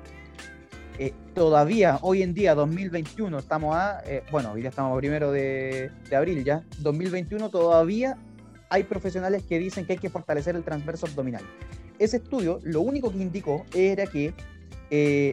Eh, 0.99 1.13
todavía, 1.33 1.99
hoy 2.01 2.21
en 2.21 2.33
día, 2.33 2.53
2021, 2.53 3.39
estamos 3.39 3.75
a, 3.75 4.03
eh, 4.05 4.23
bueno, 4.29 4.51
hoy 4.51 4.61
ya 4.61 4.69
estamos 4.69 4.95
primero 4.99 5.31
de, 5.31 5.89
abril 6.15 6.43
ya, 6.43 6.63
2021 6.79 7.49
todavía 7.49 8.17
hay 8.69 8.83
profesionales 8.83 9.43
que 9.43 9.57
dicen 9.57 9.85
que 9.85 9.93
hay 9.93 9.99
que 9.99 10.09
fortalecer 10.09 10.55
el 10.55 10.63
transverso 10.63 11.07
abdominal. 11.07 11.43
Ese 11.97 12.17
estudio 12.17 12.59
lo 12.63 12.81
único 12.81 13.11
que 13.11 13.19
indicó 13.19 13.65
era 13.73 14.05
que 14.05 14.33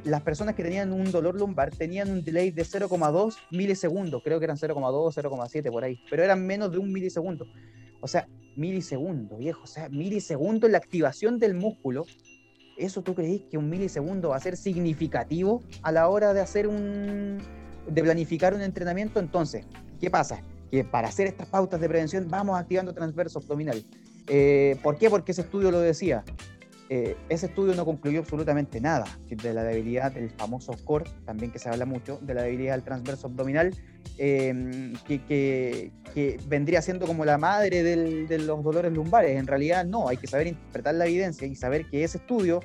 las 0.04 0.22
personas 0.22 0.54
que 0.54 0.62
tenían 0.62 0.90
un 0.92 1.10
dolor 1.10 1.34
lumbar 1.34 1.70
tenían 1.70 2.10
un 2.10 2.24
delay 2.24 2.50
de 2.50 2.62
0,2 2.62 3.36
milisegundos, 3.50 4.22
creo 4.22 4.38
que 4.38 4.44
eran 4.44 4.56
0,2, 4.56 5.12
0,7 5.12 5.70
por 5.70 5.84
ahí, 5.84 6.00
pero 6.08 6.22
eran 6.22 6.46
menos 6.46 6.70
de 6.72 6.78
un 6.78 6.90
milisegundo. 6.90 7.46
O 8.00 8.08
sea, 8.08 8.28
milisegundo, 8.56 9.36
viejo. 9.36 9.62
O 9.64 9.66
sea, 9.66 9.88
milisegundo 9.88 10.66
en 10.66 10.72
la 10.72 10.78
activación 10.78 11.38
del 11.38 11.54
músculo. 11.54 12.06
¿Eso 12.76 13.02
tú 13.02 13.14
crees 13.14 13.42
que 13.50 13.58
un 13.58 13.68
milisegundo 13.68 14.30
va 14.30 14.36
a 14.36 14.40
ser 14.40 14.56
significativo 14.56 15.62
a 15.82 15.92
la 15.92 16.08
hora 16.08 16.32
de 16.32 16.40
hacer 16.40 16.66
un. 16.66 17.38
de 17.86 18.02
planificar 18.02 18.54
un 18.54 18.62
entrenamiento? 18.62 19.20
Entonces, 19.20 19.66
¿qué 20.00 20.10
pasa? 20.10 20.42
Que 20.70 20.84
para 20.84 21.08
hacer 21.08 21.26
estas 21.26 21.48
pautas 21.48 21.80
de 21.80 21.88
prevención 21.88 22.28
vamos 22.28 22.58
activando 22.58 22.94
transverso 22.94 23.38
abdominal. 23.38 23.84
Eh, 24.28 24.78
¿Por 24.82 24.96
qué? 24.96 25.10
Porque 25.10 25.32
ese 25.32 25.42
estudio 25.42 25.70
lo 25.70 25.80
decía. 25.80 26.24
Eh, 26.92 27.16
ese 27.28 27.46
estudio 27.46 27.76
no 27.76 27.84
concluyó 27.84 28.18
absolutamente 28.18 28.80
nada 28.80 29.06
de 29.28 29.54
la 29.54 29.62
debilidad 29.62 30.10
del 30.10 30.28
famoso 30.28 30.72
core, 30.84 31.08
también 31.24 31.52
que 31.52 31.60
se 31.60 31.68
habla 31.68 31.86
mucho, 31.86 32.18
de 32.20 32.34
la 32.34 32.42
debilidad 32.42 32.74
del 32.74 32.82
transverso 32.82 33.28
abdominal 33.28 33.72
em, 34.18 34.94
que, 35.06 35.92
vendría 36.48 36.82
siendo 36.82 37.06
como 37.06 37.24
la 37.24 37.38
madre 37.38 37.84
de 37.84 38.38
los 38.38 38.64
dolores 38.64 38.92
lumbares. 38.92 39.38
En 39.38 39.46
realidad 39.46 39.84
no, 39.84 40.08
hay 40.08 40.16
que 40.16 40.26
saber 40.26 40.48
interpretar 40.48 40.96
la 40.96 41.06
evidencia 41.06 41.46
y 41.46 41.54
saber 41.54 41.86
que 41.88 42.02
ese 42.02 42.18
estudio 42.18 42.58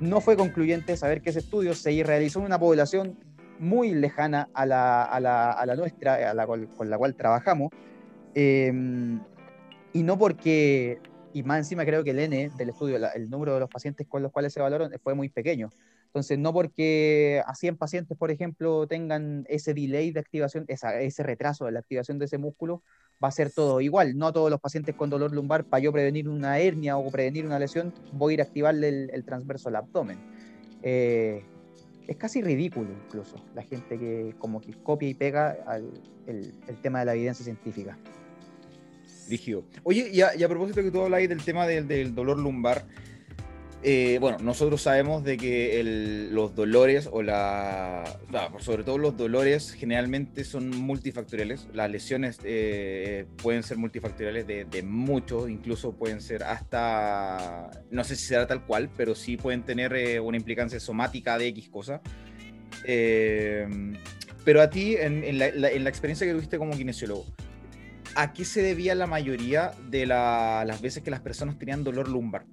no 0.00 0.20
fue 0.20 0.36
concluyente, 0.36 0.94
saber 0.98 1.22
que 1.22 1.30
ese 1.30 1.38
estudio 1.38 1.74
se 1.74 2.02
realizó 2.04 2.40
en 2.40 2.44
una 2.44 2.58
población 2.58 3.18
muy 3.58 3.94
lejana 3.94 4.50
a 4.52 4.66
la, 4.66 5.02
a 5.02 5.18
la, 5.18 5.52
a 5.52 5.76
nuestra, 5.76 6.34
con 6.76 6.90
la 6.90 6.98
cual 6.98 7.14
trabajamos, 7.14 7.70
em, 8.34 9.18
y 9.94 10.02
no 10.02 10.18
porque, 10.18 10.98
y 11.36 11.42
más 11.42 11.58
encima 11.58 11.84
creo 11.84 12.02
que 12.02 12.12
el 12.12 12.18
N 12.18 12.50
del 12.56 12.70
estudio, 12.70 12.96
el 13.14 13.28
número 13.28 13.52
de 13.52 13.60
los 13.60 13.68
pacientes 13.68 14.06
con 14.06 14.22
los 14.22 14.32
cuales 14.32 14.54
se 14.54 14.60
valoraron 14.60 14.90
fue 15.02 15.14
muy 15.14 15.28
pequeño. 15.28 15.68
Entonces, 16.06 16.38
no 16.38 16.50
porque 16.54 17.42
a 17.44 17.54
100 17.54 17.76
pacientes, 17.76 18.16
por 18.16 18.30
ejemplo, 18.30 18.86
tengan 18.86 19.44
ese 19.50 19.74
delay 19.74 20.12
de 20.12 20.20
activación, 20.20 20.64
ese 20.66 21.22
retraso 21.22 21.66
de 21.66 21.72
la 21.72 21.80
activación 21.80 22.18
de 22.18 22.24
ese 22.24 22.38
músculo, 22.38 22.82
va 23.22 23.28
a 23.28 23.32
ser 23.32 23.50
todo 23.50 23.82
igual. 23.82 24.16
No 24.16 24.32
todos 24.32 24.50
los 24.50 24.58
pacientes 24.60 24.94
con 24.94 25.10
dolor 25.10 25.34
lumbar, 25.34 25.64
para 25.64 25.82
yo 25.82 25.92
prevenir 25.92 26.26
una 26.26 26.58
hernia 26.58 26.96
o 26.96 27.10
prevenir 27.10 27.44
una 27.44 27.58
lesión, 27.58 27.92
voy 28.14 28.32
a 28.32 28.34
ir 28.34 28.40
a 28.40 28.44
activarle 28.44 28.88
el, 29.12 29.24
transverso 29.26 29.68
al 29.68 29.76
abdomen. 29.76 30.16
Eh, 30.82 31.44
es 32.08 32.16
casi 32.16 32.40
ridículo 32.40 32.88
incluso 33.04 33.36
la 33.54 33.62
gente 33.62 33.98
que 33.98 34.34
como 34.38 34.62
que 34.62 34.72
copia 34.72 35.10
y 35.10 35.14
pega 35.14 35.58
el, 36.26 36.54
tema 36.80 37.00
de 37.00 37.04
la 37.04 37.14
evidencia 37.14 37.44
científica. 37.44 37.98
Rígido. 39.28 39.64
Oye, 39.82 40.10
y 40.12 40.20
a, 40.22 40.48
propósito 40.48 40.82
que 40.82 40.90
tú 40.90 41.00
habláis 41.02 41.28
del 41.28 41.42
tema 41.42 41.66
del, 41.66 42.14
dolor 42.14 42.38
lumbar, 42.38 42.84
eh, 43.82 44.18
bueno, 44.20 44.38
nosotros 44.38 44.82
sabemos 44.82 45.22
de 45.22 45.36
que 45.36 46.28
los 46.32 46.54
dolores 46.54 47.08
o 47.10 47.22
la... 47.22 48.18
sobre 48.58 48.82
todo 48.82 48.98
los 48.98 49.16
dolores 49.16 49.72
generalmente 49.72 50.44
son 50.44 50.70
multifactoriales. 50.70 51.68
Las 51.72 51.90
lesiones 51.90 52.40
eh, 52.42 53.26
pueden 53.42 53.62
ser 53.62 53.76
multifactoriales 53.76 54.46
de, 54.46 54.64
de, 54.64 54.82
muchos, 54.82 55.48
incluso 55.48 55.92
pueden 55.92 56.20
ser 56.20 56.42
hasta, 56.42 57.70
no 57.90 58.02
sé 58.02 58.16
si 58.16 58.26
será 58.26 58.46
tal 58.46 58.64
cual, 58.64 58.90
pero 58.96 59.14
sí 59.14 59.36
pueden 59.36 59.62
tener 59.62 59.94
eh, 59.94 60.18
una 60.20 60.36
implicancia 60.36 60.80
somática 60.80 61.38
de 61.38 61.48
X 61.48 61.68
cosa. 61.68 62.00
pero 64.44 64.62
a 64.62 64.70
ti, 64.70 64.96
en, 64.98 65.38
la, 65.38 65.48
en 65.48 65.84
la 65.84 65.90
experiencia 65.90 66.26
que 66.26 66.32
tuviste 66.32 66.58
como 66.58 66.76
kinesiólogo, 66.76 67.24
¿a 68.16 68.32
qué 68.32 68.44
se 68.44 68.62
debía 68.62 68.94
la 68.94 69.06
mayoría 69.06 69.72
de 69.88 70.06
las 70.06 70.80
veces 70.80 71.02
que 71.02 71.10
las 71.10 71.20
personas 71.20 71.58
tenían 71.58 71.84
dolor 71.84 72.08
lumbar? 72.08 72.46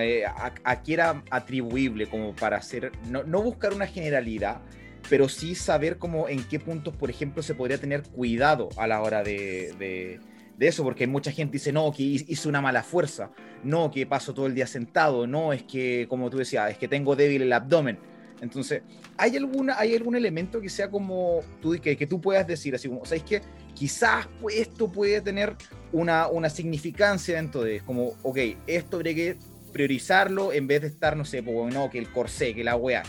Eh, 0.00 0.24
a, 0.26 0.82
qué 0.82 0.94
era 0.94 1.22
atribuible 1.30 2.08
como 2.08 2.34
para 2.34 2.56
hacer, 2.56 2.90
no, 3.08 3.42
buscar 3.42 3.72
una 3.72 3.86
generalidad, 3.86 4.60
pero 5.08 5.28
sí 5.28 5.54
saber 5.54 5.98
cómo 5.98 6.28
en 6.28 6.42
qué 6.44 6.58
puntos, 6.58 6.96
por 6.96 7.10
ejemplo, 7.10 7.42
se 7.42 7.54
podría 7.54 7.78
tener 7.78 8.02
cuidado 8.02 8.70
a 8.76 8.88
la 8.88 9.02
hora 9.02 9.22
de, 9.22 10.18
eso, 10.58 10.82
porque 10.82 11.06
mucha 11.06 11.30
gente 11.30 11.52
dice, 11.52 11.70
no, 11.70 11.92
que 11.92 12.02
hice 12.02 12.48
una 12.48 12.60
mala 12.60 12.82
fuerza, 12.82 13.30
no, 13.62 13.90
que 13.90 14.06
paso 14.06 14.34
todo 14.34 14.46
el 14.46 14.54
día 14.54 14.66
sentado, 14.66 15.26
no, 15.26 15.52
es 15.52 15.62
que, 15.62 16.06
como 16.08 16.30
tú 16.30 16.38
decías, 16.38 16.72
es 16.72 16.78
que 16.78 16.88
tengo 16.88 17.14
débil 17.14 17.42
el 17.42 17.52
abdomen. 17.52 17.98
Entonces, 18.40 18.82
¿hay, 19.16 19.36
alguna, 19.36 19.78
¿hay 19.78 19.94
algún 19.94 20.14
elemento 20.14 20.60
que 20.60 20.68
sea 20.68 20.90
como 20.90 21.40
tú, 21.60 21.76
que, 21.82 21.96
que 21.96 22.06
tú 22.06 22.20
puedas 22.20 22.46
decir, 22.46 22.74
así 22.74 22.88
como, 22.88 23.04
¿sabes 23.04 23.24
que 23.24 23.42
Quizás 23.78 24.26
pues, 24.40 24.56
esto 24.56 24.90
puede 24.90 25.20
tener 25.20 25.54
una, 25.92 26.26
una 26.26 26.50
significancia 26.50 27.36
dentro 27.36 27.62
de, 27.62 27.78
como, 27.80 28.14
ok, 28.24 28.38
esto 28.66 28.96
habría 28.96 29.14
que 29.14 29.36
priorizarlo 29.72 30.52
en 30.52 30.66
vez 30.66 30.80
de 30.80 30.88
estar, 30.88 31.16
no 31.16 31.24
sé, 31.24 31.44
pues, 31.44 31.72
no, 31.72 31.88
que 31.88 32.00
el 32.00 32.10
corsé, 32.10 32.54
que 32.54 32.64
la 32.64 32.74
weá. 32.74 33.04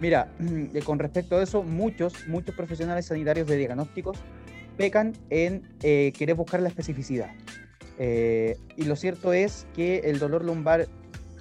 Mira, 0.00 0.32
con 0.84 0.98
respecto 0.98 1.36
a 1.36 1.42
eso, 1.42 1.62
muchos, 1.62 2.26
muchos 2.28 2.54
profesionales 2.54 3.04
sanitarios 3.04 3.46
de 3.46 3.58
diagnósticos 3.58 4.16
pecan 4.78 5.12
en 5.28 5.68
eh, 5.82 6.14
querer 6.16 6.36
buscar 6.36 6.62
la 6.62 6.68
especificidad. 6.68 7.30
Eh, 7.98 8.56
y 8.76 8.84
lo 8.84 8.96
cierto 8.96 9.34
es 9.34 9.66
que 9.74 9.98
el 10.04 10.18
dolor 10.18 10.46
lumbar 10.46 10.88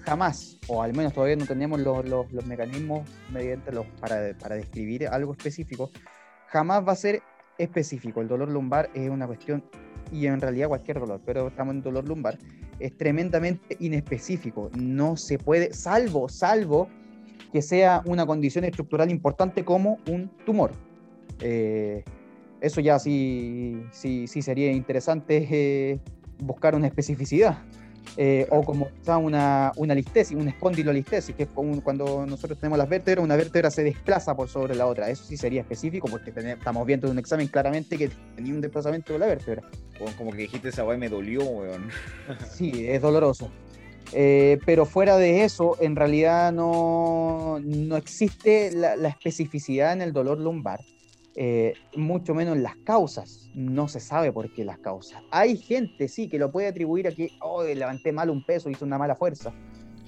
jamás, 0.07 0.57
o 0.69 0.81
al 0.81 0.95
menos 0.95 1.11
todavía 1.11 1.35
no 1.35 1.45
tenemos 1.45 1.81
los, 1.81 2.07
los, 2.07 2.31
los 2.31 2.45
mecanismos 2.45 3.05
mediante 3.29 3.73
los, 3.73 3.85
para, 3.99 4.33
para 4.39 4.55
describir 4.55 5.05
algo 5.05 5.33
específico, 5.33 5.91
jamás 6.47 6.87
va 6.87 6.93
a 6.93 6.95
ser 6.95 7.21
específico. 7.57 8.21
El 8.21 8.29
dolor 8.29 8.49
lumbar 8.49 8.89
es 8.93 9.09
una 9.09 9.27
cuestión 9.27 9.65
y 10.09 10.27
en 10.27 10.39
realidad 10.39 10.69
cualquier 10.69 11.01
dolor, 11.01 11.19
pero 11.25 11.49
estamos 11.49 11.75
en 11.75 11.81
dolor 11.81 12.07
lumbar, 12.07 12.37
es 12.79 12.95
tremendamente 12.95 13.75
inespecífico. 13.81 14.71
No 14.79 15.17
se 15.17 15.39
puede, 15.39 15.73
salvo, 15.73 16.29
salvo 16.29 16.87
que 17.51 17.61
sea 17.61 18.01
una 18.05 18.25
condición 18.25 18.63
estructural 18.63 19.11
importante 19.11 19.65
como 19.65 19.97
un 20.07 20.29
tumor. 20.45 20.71
Eh, 21.41 22.05
eso 22.61 22.79
ya 22.79 22.97
sí, 22.97 23.83
sí, 23.91 24.25
sí 24.27 24.41
sería 24.41 24.71
interesante 24.71 25.45
eh, 25.51 25.99
buscar 26.39 26.75
una 26.75 26.87
especificidad. 26.87 27.57
Eh, 28.19 28.47
o 28.50 28.63
como 28.63 28.89
una, 29.19 29.71
una 29.75 29.93
listesis, 29.93 30.36
una 30.36 30.50
espondilolistesis, 30.50 31.36
que 31.36 31.43
es 31.43 31.50
cuando 31.50 32.25
nosotros 32.25 32.57
tenemos 32.57 32.79
las 32.79 32.89
vértebras, 32.89 33.24
una 33.24 33.36
vértebra 33.36 33.69
se 33.69 33.83
desplaza 33.83 34.36
por 34.36 34.50
sobre 34.50 34.74
la 34.74 34.88
otra. 34.88 35.07
Eso 35.12 35.24
sí 35.24 35.38
sería 35.38 35.62
específico 35.62 36.07
porque 36.09 36.31
estamos 36.36 36.88
viendo 36.88 37.05
en 37.05 37.12
un 37.12 37.19
examen 37.19 37.47
claramente 37.47 37.95
que 37.95 38.09
tenía 38.36 38.55
un 38.55 38.62
desplazamiento 38.62 39.13
de 39.13 39.19
la 39.19 39.27
vértebra. 39.27 39.62
Como 40.17 40.31
que 40.31 40.38
dijiste 40.38 40.69
esa 40.69 40.83
y 40.91 40.97
me 40.97 41.09
dolió, 41.09 41.43
weón. 41.43 41.89
Sí, 42.51 42.88
es 42.88 43.03
doloroso. 43.03 43.51
Eh, 44.13 44.57
pero 44.65 44.86
fuera 44.86 45.17
de 45.17 45.43
eso, 45.43 45.77
en 45.79 45.95
realidad 45.95 46.51
no, 46.51 47.59
no 47.63 47.97
existe 47.97 48.71
la, 48.71 48.95
la 48.95 49.09
especificidad 49.09 49.93
en 49.93 50.01
el 50.01 50.12
dolor 50.12 50.39
lumbar. 50.39 50.79
Eh, 51.39 51.75
mucho 51.96 52.34
menos 52.34 52.58
las 52.58 52.75
causas. 52.77 53.51
No 53.53 53.88
se 53.88 54.00
sabe 54.00 54.32
por 54.32 54.51
qué 54.51 54.65
las 54.65 54.79
causas. 54.79 55.22
Hay 55.29 55.56
gente, 55.56 56.08
sí, 56.08 56.27
que 56.27 56.39
lo 56.39 56.51
puede 56.51 56.67
atribuir 56.67 57.08
a 57.08 57.12
que, 57.12 57.29
oh, 57.41 57.63
levanté 57.63 58.12
mal 58.12 58.32
un 58.32 58.44
peso, 58.44 58.72
hice 58.72 58.84
una 58.84 58.98
mala 58.98 59.15
fuerza. 59.15 59.53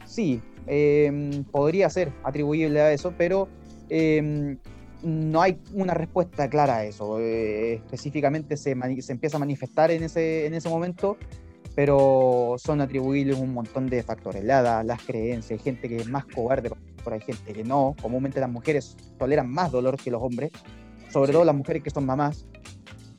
Sí, 0.06 0.42
em, 0.66 1.44
podría 1.44 1.88
ser 1.92 2.12
atribuible 2.24 2.82
a 2.82 2.92
eso, 2.92 3.14
pero 3.16 3.48
em, 3.90 4.58
no 5.04 5.44
hay 5.44 5.60
una 5.76 5.94
respuesta 5.94 6.50
clara 6.50 6.78
a 6.78 6.86
eso. 6.86 7.20
Eh, 7.20 7.76
específicamente 7.76 8.58
se, 8.58 8.76
se, 9.02 9.12
empieza 9.12 9.38
a 9.38 9.40
manifestar 9.40 9.92
en 9.92 10.02
ese, 10.02 10.48
en 10.48 10.56
ese 10.56 10.68
momento, 10.68 11.16
pero 11.76 12.56
son 12.58 12.82
atribuibles 12.82 13.38
un 13.38 13.54
montón 13.54 13.88
de 13.88 14.02
factores. 14.02 14.44
La 14.44 14.62
edad, 14.62 14.84
las 14.84 15.04
creencias, 15.04 15.60
hay 15.60 15.64
gente 15.64 15.88
que 15.88 15.98
es 15.98 16.10
más 16.10 16.26
cobarde, 16.26 16.72
por 17.04 17.14
hay 17.14 17.22
gente 17.22 17.54
que 17.54 17.64
no. 17.64 17.96
Comúnmente 18.02 18.40
las 18.40 18.50
mujeres 18.50 18.98
toleran 19.20 19.48
más 19.48 19.72
dolor 19.72 19.96
que 19.96 20.10
los 20.10 20.24
hombres 20.24 20.52
sobre 21.10 21.32
todo 21.32 21.44
las 21.46 21.56
mujeres 21.56 21.84
que 21.84 21.90
son 21.90 22.06
mamás, 22.06 22.46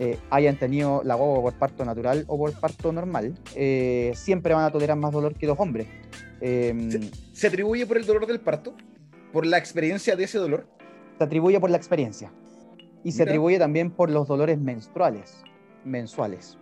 eh, 0.02 0.18
hayan 0.30 0.58
tenido 0.58 1.02
la 1.04 1.14
guagua 1.14 1.42
por 1.42 1.58
parto 1.58 1.84
natural 1.84 2.24
o 2.26 2.38
por 2.38 2.58
parto 2.58 2.90
normal, 2.90 3.34
eh, 3.54 4.12
siempre 4.14 4.54
van 4.54 4.64
a 4.64 4.72
tolerar 4.72 4.96
más 4.96 5.12
dolor 5.12 5.34
que 5.34 5.46
los 5.46 5.60
hombres. 5.60 5.88
Em, 6.40 7.10
¿Se, 7.34 7.48
atribuye 7.48 7.86
por 7.86 7.98
el 7.98 8.06
dolor 8.06 8.26
del 8.26 8.40
parto? 8.40 8.74
¿Por 9.30 9.44
la 9.44 9.58
experiencia 9.58 10.16
de 10.16 10.24
ese 10.24 10.38
dolor? 10.38 10.66
Se 11.18 11.24
atribuye 11.24 11.60
por 11.60 11.68
la 11.68 11.76
experiencia. 11.76 12.32
Y 13.04 13.12
se 13.12 13.24
atribuye 13.24 13.58
también 13.58 13.90
por 13.90 14.08
los 14.08 14.26
dolores 14.26 14.58
menstruales, 14.58 15.42
mensuales. 15.84 16.56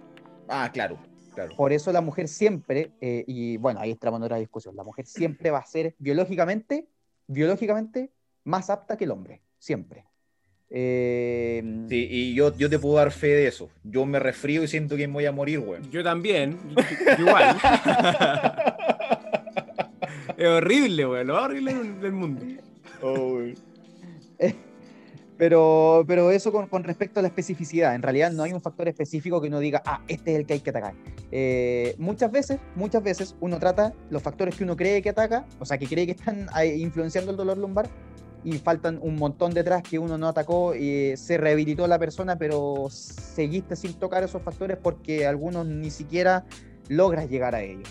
Ah, 0.48 0.70
claro, 0.72 0.98
claro. 1.32 1.54
Por 1.56 1.72
eso 1.72 1.92
la 1.92 2.00
mujer 2.00 2.26
siempre, 2.26 2.92
eh, 3.00 3.22
y 3.28 3.56
bueno, 3.56 3.78
ahí 3.78 3.92
entramos 3.92 4.18
en 4.18 4.24
otra 4.24 4.38
discusión, 4.38 4.74
la 4.74 4.82
mujer 4.82 5.06
siempre 5.06 5.52
va 5.52 5.58
a 5.58 5.66
ser 5.66 5.94
biológicamente, 6.00 6.88
biológicamente 7.28 8.10
más 8.42 8.68
apta 8.68 8.96
que 8.96 9.04
el 9.04 9.12
hombre, 9.12 9.42
siempre. 9.60 10.07
Eh, 10.70 11.62
sí, 11.88 12.08
y 12.10 12.34
yo, 12.34 12.54
yo 12.56 12.68
te 12.68 12.78
puedo 12.78 12.96
dar 12.96 13.10
fe 13.10 13.28
de 13.28 13.46
eso. 13.46 13.70
Yo 13.84 14.04
me 14.04 14.18
resfrío 14.18 14.62
y 14.62 14.68
siento 14.68 14.96
que 14.96 15.06
me 15.06 15.14
voy 15.14 15.26
a 15.26 15.32
morir, 15.32 15.60
güey. 15.60 15.80
Yo 15.90 16.04
también, 16.04 16.58
igual. 17.18 17.56
es 20.36 20.46
horrible, 20.46 21.04
güey, 21.04 21.24
lo 21.24 21.34
más 21.34 21.44
horrible 21.44 21.74
del 21.74 22.12
mundo. 22.12 22.44
Oh, 23.00 23.40
pero, 25.38 26.04
pero 26.06 26.30
eso 26.30 26.52
con, 26.52 26.66
con, 26.66 26.84
respecto 26.84 27.20
a 27.20 27.22
la 27.22 27.28
especificidad, 27.28 27.94
en 27.94 28.02
realidad 28.02 28.32
no 28.32 28.42
hay 28.42 28.52
un 28.52 28.60
factor 28.60 28.88
específico 28.88 29.40
que 29.40 29.48
uno 29.48 29.60
diga, 29.60 29.82
ah, 29.86 30.02
este 30.08 30.32
es 30.32 30.40
el 30.40 30.46
que 30.46 30.54
hay 30.54 30.60
que 30.60 30.70
atacar. 30.70 30.94
Eh, 31.30 31.94
muchas 31.98 32.30
veces, 32.30 32.58
muchas 32.74 33.02
veces 33.02 33.36
uno 33.40 33.58
trata 33.58 33.94
los 34.10 34.22
factores 34.22 34.56
que 34.56 34.64
uno 34.64 34.76
cree 34.76 35.00
que 35.00 35.10
ataca, 35.10 35.46
o 35.58 35.64
sea, 35.64 35.78
que 35.78 35.86
cree 35.86 36.06
que 36.06 36.12
están 36.12 36.48
influenciando 36.76 37.30
el 37.30 37.36
dolor 37.36 37.56
lumbar, 37.56 37.88
y 38.44 38.58
faltan 38.58 38.98
un 39.02 39.16
montón 39.16 39.52
detrás 39.52 39.82
que 39.82 39.98
uno 39.98 40.18
no 40.18 40.28
atacó 40.28 40.74
y 40.74 41.16
se 41.16 41.36
rehabilitó 41.38 41.86
la 41.86 41.98
persona, 41.98 42.36
pero 42.36 42.88
seguiste 42.90 43.76
sin 43.76 43.94
tocar 43.94 44.22
esos 44.22 44.42
factores 44.42 44.76
porque 44.76 45.26
algunos 45.26 45.66
ni 45.66 45.90
siquiera 45.90 46.44
logras 46.88 47.28
llegar 47.28 47.54
a 47.54 47.62
ellos. 47.62 47.88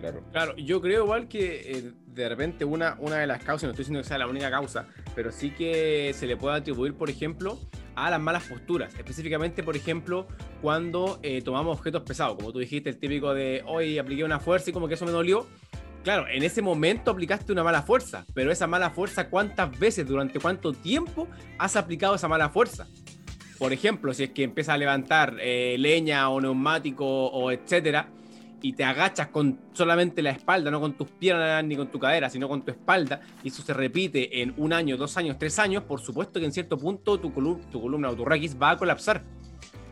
Claro. 0.00 0.22
Claro, 0.32 0.56
yo 0.56 0.80
creo 0.80 1.04
igual 1.04 1.28
que 1.28 1.72
eh, 1.72 1.92
de 2.06 2.28
repente 2.28 2.64
una, 2.64 2.96
una 3.00 3.16
de 3.18 3.26
las 3.26 3.42
causas, 3.44 3.64
no 3.64 3.70
estoy 3.70 3.82
diciendo 3.84 4.00
que 4.00 4.08
sea 4.08 4.16
la 4.16 4.26
única 4.26 4.50
causa, 4.50 4.86
pero 5.14 5.30
sí 5.30 5.50
que 5.50 6.12
se 6.14 6.26
le 6.26 6.36
puede 6.38 6.56
atribuir, 6.56 6.94
por 6.94 7.10
ejemplo, 7.10 7.58
a 7.94 8.10
las 8.10 8.20
malas 8.20 8.44
posturas. 8.44 8.94
Específicamente, 8.94 9.62
por 9.62 9.76
ejemplo, 9.76 10.26
cuando 10.62 11.18
eh, 11.22 11.42
tomamos 11.42 11.78
objetos 11.78 12.02
pesados, 12.02 12.36
como 12.36 12.52
tú 12.52 12.60
dijiste, 12.60 12.88
el 12.88 12.98
típico 12.98 13.34
de 13.34 13.62
hoy 13.66 13.98
apliqué 13.98 14.24
una 14.24 14.40
fuerza 14.40 14.70
y 14.70 14.72
como 14.72 14.88
que 14.88 14.94
eso 14.94 15.04
me 15.04 15.12
dolió 15.12 15.46
claro, 16.02 16.26
en 16.28 16.42
ese 16.42 16.62
momento 16.62 17.10
aplicaste 17.10 17.52
una 17.52 17.64
mala 17.64 17.82
fuerza, 17.82 18.24
pero 18.34 18.50
esa 18.50 18.66
mala 18.66 18.90
fuerza, 18.90 19.28
¿cuántas 19.28 19.78
veces, 19.78 20.06
durante 20.06 20.38
cuánto 20.38 20.72
tiempo 20.72 21.28
has 21.58 21.76
aplicado 21.76 22.14
esa 22.14 22.28
mala 22.28 22.48
fuerza? 22.50 22.86
Por 23.58 23.72
ejemplo, 23.72 24.14
si 24.14 24.24
es 24.24 24.30
que 24.30 24.42
empiezas 24.42 24.74
a 24.74 24.78
levantar 24.78 25.36
eh, 25.40 25.76
leña 25.78 26.28
o 26.30 26.40
neumático 26.40 27.04
o 27.06 27.50
etcétera, 27.50 28.08
y 28.62 28.72
te 28.74 28.84
agachas 28.84 29.28
con 29.28 29.58
solamente 29.72 30.22
la 30.22 30.30
espalda, 30.30 30.70
no 30.70 30.80
con 30.80 30.92
tus 30.94 31.08
piernas 31.08 31.64
ni 31.64 31.76
con 31.76 31.88
tu 31.88 31.98
cadera, 31.98 32.28
sino 32.28 32.48
con 32.48 32.62
tu 32.62 32.70
espalda, 32.70 33.20
y 33.42 33.48
eso 33.48 33.62
se 33.62 33.72
repite 33.72 34.42
en 34.42 34.54
un 34.56 34.72
año, 34.72 34.96
dos 34.96 35.16
años, 35.16 35.38
tres 35.38 35.58
años, 35.58 35.84
por 35.84 36.00
supuesto 36.00 36.40
que 36.40 36.46
en 36.46 36.52
cierto 36.52 36.78
punto 36.78 37.18
tu, 37.18 37.30
tu 37.30 37.80
columna 37.80 38.10
o 38.10 38.16
tu 38.16 38.24
raquis 38.24 38.56
va 38.60 38.70
a 38.70 38.76
colapsar. 38.76 39.22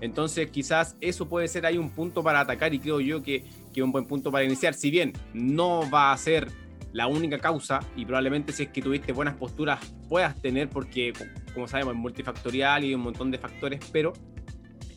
Entonces 0.00 0.50
quizás 0.50 0.96
eso 1.00 1.28
puede 1.28 1.48
ser 1.48 1.66
ahí 1.66 1.76
un 1.76 1.90
punto 1.90 2.22
para 2.22 2.40
atacar 2.40 2.72
y 2.72 2.78
creo 2.78 3.00
yo 3.00 3.22
que, 3.22 3.44
un 3.84 3.92
buen 3.92 4.06
punto 4.06 4.30
para 4.30 4.44
iniciar. 4.44 4.74
Si 4.74 4.90
bien 4.90 5.12
no 5.34 5.88
va 5.90 6.12
a 6.12 6.16
ser 6.16 6.48
la 6.92 7.06
única 7.06 7.38
causa 7.38 7.80
y 7.96 8.04
probablemente 8.04 8.52
si 8.52 8.64
es 8.64 8.68
que 8.70 8.80
tuviste 8.80 9.12
buenas 9.12 9.34
posturas 9.34 9.78
puedas 10.08 10.40
tener 10.40 10.68
porque 10.70 11.12
como 11.52 11.68
sabemos 11.68 11.94
es 11.94 12.00
multifactorial 12.00 12.84
y 12.84 12.94
un 12.94 13.02
montón 13.02 13.30
de 13.30 13.38
factores, 13.38 13.80
pero 13.92 14.12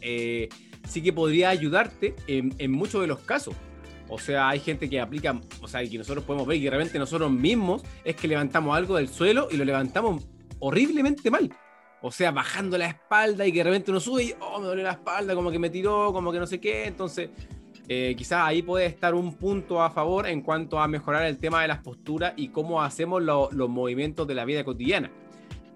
eh, 0.02 0.48
sí 0.88 1.02
que 1.02 1.14
podría 1.14 1.50
ayudarte 1.50 2.16
en, 2.28 2.72
muchos 2.72 3.02
de 3.02 3.08
los 3.08 3.20
casos. 3.20 3.56
O 4.10 4.20
sea, 4.20 4.50
hay 4.50 4.60
gente 4.60 4.90
que 4.90 5.00
aplica, 5.00 5.40
o 5.62 5.68
sea, 5.68 5.88
que 5.88 5.98
nosotros 5.98 6.26
podemos 6.26 6.46
ver 6.46 6.58
que 6.58 6.66
de 6.66 6.70
repente 6.72 7.00
nosotros 7.00 7.32
mismos 7.32 7.82
es 8.04 8.16
que 8.16 8.28
levantamos 8.28 8.76
algo 8.76 8.98
del 8.98 9.08
suelo 9.08 9.48
y 9.50 9.58
lo 9.58 9.64
levantamos 9.64 10.28
horriblemente 10.60 11.32
mal. 11.32 11.52
O 12.02 12.12
sea, 12.12 12.32
bajando 12.32 12.78
la 12.78 12.88
espalda 12.88 13.46
y 13.46 13.52
que 13.52 13.60
de 13.60 13.64
repente 13.66 13.92
uno 13.92 14.00
sube 14.00 14.24
y, 14.24 14.34
oh, 14.40 14.60
me 14.60 14.66
duele 14.66 14.84
la 14.84 14.92
espalda, 14.92 15.36
como 15.36 15.52
que 15.52 15.60
me 15.60 15.70
tiró, 15.70 16.12
como 16.12 16.32
que 16.32 16.40
no 16.40 16.48
sé 16.48 16.60
qué. 16.60 16.86
Entonces, 16.86 17.30
eh, 17.94 18.16
quizás 18.16 18.44
ahí 18.44 18.62
puede 18.62 18.86
estar 18.86 19.14
un 19.14 19.34
punto 19.34 19.84
a 19.84 19.90
favor 19.90 20.26
en 20.26 20.40
cuanto 20.44 20.80
a 20.80 20.88
mejorar 20.88 21.26
el 21.26 21.38
tema 21.40 21.62
de 21.62 21.68
las 21.68 21.80
posturas 21.80 22.32
y 22.38 22.48
cómo 22.48 22.82
hacemos 22.82 23.22
los 23.22 23.70
movimientos 23.70 24.26
de 24.30 24.34
la 24.34 24.46
vida 24.46 24.64
cotidiana. 24.64 25.12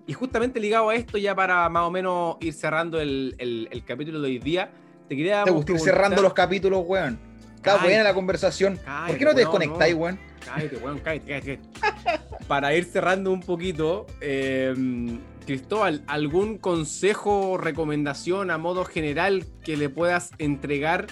Y 0.07 0.13
justamente 0.13 0.61
ligado 0.61 0.87
a 0.87 0.95
esto, 0.95 1.17
ya 1.17 1.35
para 1.35 1.67
más 1.67 1.83
o 1.83 1.91
menos 1.91 2.37
ir 2.39 2.53
cerrando 2.53 3.01
el, 3.01 3.35
el, 3.37 3.83
capítulo 3.83 4.21
de 4.21 4.29
hoy 4.29 4.39
día, 4.39 4.69
te 5.09 5.17
quería. 5.17 5.43
Te 5.43 5.51
gusta 5.51 5.73
ir 5.73 5.79
cerrando 5.81 6.21
los 6.21 6.33
capítulos, 6.33 6.85
weón. 6.87 7.19
Está 7.57 7.83
buena 7.83 8.01
la 8.01 8.13
conversación. 8.13 8.79
¿Por 9.07 9.17
qué 9.17 9.25
no 9.25 9.31
te 9.31 9.41
desconectáis, 9.41 9.93
weón? 9.93 10.17
Cállate, 10.45 10.77
weón, 10.77 10.99
cállate, 10.99 11.27
cállate. 11.27 11.59
para 12.47 12.73
ir 12.73 12.85
cerrando 12.85 13.33
un 13.33 13.41
poquito, 13.41 14.05
eh, 14.21 14.73
Cristóbal, 15.45 16.01
¿algún 16.07 16.59
consejo 16.59 17.51
o 17.51 17.57
recomendación 17.57 18.51
a 18.51 18.57
modo 18.57 18.85
general 18.85 19.43
que 19.65 19.75
le 19.75 19.89
puedas 19.89 20.31
entregar 20.37 21.07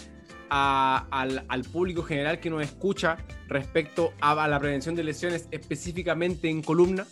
al, 0.54 1.64
público 1.72 2.04
general 2.04 2.40
que 2.40 2.50
nos 2.50 2.62
escucha 2.62 3.18
respecto 3.48 4.14
a, 4.22 4.48
la 4.48 4.60
prevención 4.60 4.96
de 4.96 5.04
lesiones 5.04 5.48
específicamente 5.52 6.50
en 6.50 6.62
columna? 6.62 7.06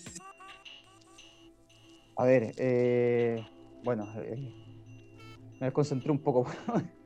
A 2.17 2.25
ver, 2.25 2.53
eh, 2.57 3.43
bueno, 3.83 4.07
eh, 4.17 4.53
me 5.59 5.71
concentré 5.71 6.11
un 6.11 6.19
poco. 6.19 6.47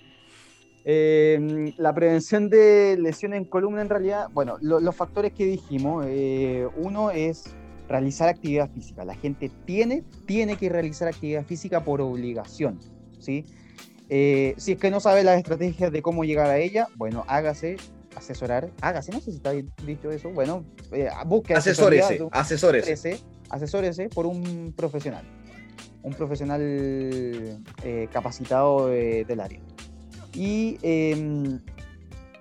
Eh, 0.87 1.73
la 1.77 1.95
prevención 1.95 2.47
de 2.47 2.95
lesiones 3.01 3.39
en 3.39 3.45
columna, 3.45 3.81
en 3.81 3.89
realidad, 3.89 4.27
bueno, 4.31 4.57
los 4.61 4.95
factores 4.95 5.33
que 5.33 5.43
dijimos, 5.43 6.05
uno 6.75 7.09
es 7.09 7.55
realizar 7.89 8.29
actividad 8.29 8.69
física. 8.69 9.03
La 9.03 9.15
gente 9.15 9.49
tiene, 9.65 10.03
tiene 10.27 10.57
que 10.57 10.69
realizar 10.69 11.07
actividad 11.07 11.43
física 11.43 11.83
por 11.83 12.01
obligación, 12.01 12.79
¿sí? 13.17 13.45
Eh, 14.09 14.53
si 14.57 14.73
es 14.73 14.77
que 14.77 14.91
no 14.91 14.99
sabe 14.99 15.23
las 15.23 15.37
estrategias 15.37 15.91
de 15.91 16.01
cómo 16.01 16.23
llegar 16.23 16.49
a 16.49 16.57
ella, 16.57 16.87
bueno, 16.95 17.23
hágase 17.27 17.77
asesorar, 18.15 18.69
hágase, 18.81 19.11
no 19.11 19.19
sé 19.19 19.31
si 19.31 19.37
está 19.37 19.51
dicho 19.51 20.11
eso, 20.11 20.29
bueno, 20.29 20.63
eh, 20.91 21.09
busque 21.25 21.53
asesórese, 21.53 22.25
asesórese, 22.31 23.19
asesórese 23.49 24.09
por 24.09 24.25
un 24.25 24.73
profesional, 24.75 25.25
un 26.01 26.13
profesional 26.13 26.61
eh, 27.83 28.07
capacitado 28.11 28.87
del 28.87 29.39
área. 29.39 29.59
Y 30.33 30.77
em, 30.81 31.59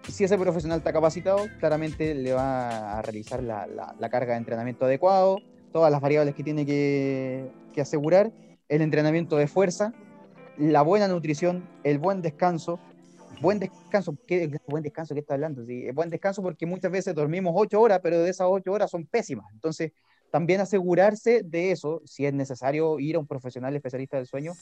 si 0.09 0.25
ese 0.25 0.37
profesional 0.37 0.79
está 0.79 0.93
capacitado, 0.93 1.47
claramente 1.59 2.15
le 2.15 2.33
va 2.33 2.99
a 2.99 3.03
realizar 3.03 3.43
la, 3.43 3.67
carga 4.11 4.33
de 4.33 4.39
entrenamiento 4.39 4.85
adecuado, 4.85 5.39
todas 5.73 5.91
las 5.91 6.01
variables 6.01 6.35
que 6.35 6.43
tiene 6.43 6.67
que, 6.67 7.51
asegurar, 7.81 8.33
el 8.69 8.83
entrenamiento 8.83 9.37
de 9.37 9.47
fuerza, 9.47 9.93
la 10.59 10.83
buena 10.83 11.09
nutrición, 11.09 11.65
el 11.83 11.99
buen 11.99 12.23
descanso. 12.23 12.79
Buen 13.41 13.59
descanso, 13.59 14.17
¿qué 14.27 14.51
buen 14.67 14.83
descanso 14.83 15.13
que 15.13 15.21
está 15.21 15.35
hablando? 15.35 15.65
Sí, 15.65 15.91
buen 15.91 16.09
descanso 16.09 16.41
porque 16.41 16.67
muchas 16.67 16.91
veces 16.91 17.15
dormimos 17.15 17.53
ocho 17.57 17.81
horas, 17.81 18.01
pero 18.03 18.21
de 18.21 18.31
esas 18.31 18.47
ocho 18.49 18.73
horas 18.73 18.91
son 18.91 19.07
pésimas. 19.07 19.47
Entonces, 19.53 19.93
también 20.31 20.61
asegurarse 20.61 21.43
de 21.45 21.73
eso, 21.73 22.01
si 22.05 22.27
es 22.27 22.33
necesario 22.33 22.99
ir 22.99 23.17
a 23.17 23.19
un 23.19 23.27
profesional 23.27 23.75
especialista 23.75 24.17
del 24.17 24.27
sueño, 24.27 24.53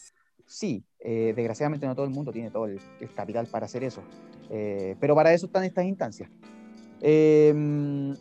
sí, 0.47 0.85
eh, 1.01 1.33
desgraciadamente 1.37 1.87
no 1.87 1.95
todo 1.95 2.07
el 2.07 2.13
mundo 2.13 2.33
tiene 2.33 2.51
todo 2.51 2.67
el 2.67 2.81
capital 3.15 3.47
para 3.47 3.67
hacer 3.67 3.85
eso. 3.85 4.03
Eh, 4.51 4.97
pero 5.01 5.15
para 5.15 5.33
eso 5.33 5.47
están 5.47 5.65
estas 5.65 5.85
instancias. 5.85 6.31
Em, 7.01 8.15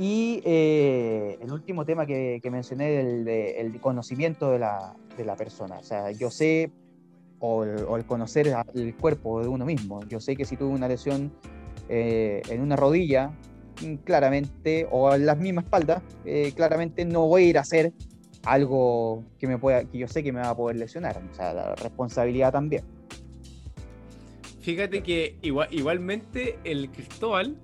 y 0.00 0.40
eh, 0.46 1.38
el 1.42 1.52
último 1.52 1.84
tema 1.84 2.06
que, 2.06 2.40
mencioné, 2.50 3.00
el, 3.00 3.28
el 3.28 3.78
conocimiento 3.82 4.50
de 4.50 4.58
la, 4.58 4.96
de 5.18 5.26
la, 5.26 5.36
persona. 5.36 5.76
O 5.76 5.82
sea, 5.82 6.10
yo 6.10 6.30
sé, 6.30 6.72
o 7.38 7.64
el, 7.64 8.06
conocer 8.06 8.50
el 8.74 8.96
cuerpo 8.96 9.42
de 9.42 9.48
uno 9.48 9.66
mismo, 9.66 10.02
yo 10.08 10.18
sé 10.18 10.36
que 10.36 10.46
si 10.46 10.56
tuve 10.56 10.70
una 10.70 10.88
lesión 10.88 11.30
eh, 11.90 12.40
en 12.48 12.62
una 12.62 12.76
rodilla, 12.76 13.34
mm, 13.82 13.96
claramente, 13.96 14.88
o 14.90 15.14
en 15.14 15.26
la 15.26 15.34
misma 15.34 15.60
espalda, 15.60 16.02
claramente 16.56 17.04
no 17.04 17.26
voy 17.26 17.42
a 17.42 17.46
ir 17.48 17.58
a 17.58 17.60
hacer 17.60 17.92
algo 18.44 19.22
que, 19.38 19.46
me 19.46 19.58
pueda, 19.58 19.84
que 19.84 19.98
yo 19.98 20.08
sé 20.08 20.22
que 20.22 20.32
me 20.32 20.40
va 20.40 20.48
a 20.48 20.56
poder 20.56 20.78
lesionar. 20.78 21.22
O 21.30 21.34
sea, 21.34 21.52
la 21.52 21.74
responsabilidad 21.74 22.52
también. 22.52 22.84
Fíjate 24.62 25.02
que 25.02 25.36
igual, 25.42 25.68
igualmente 25.70 26.58
el 26.64 26.90
Cristóbal, 26.90 27.58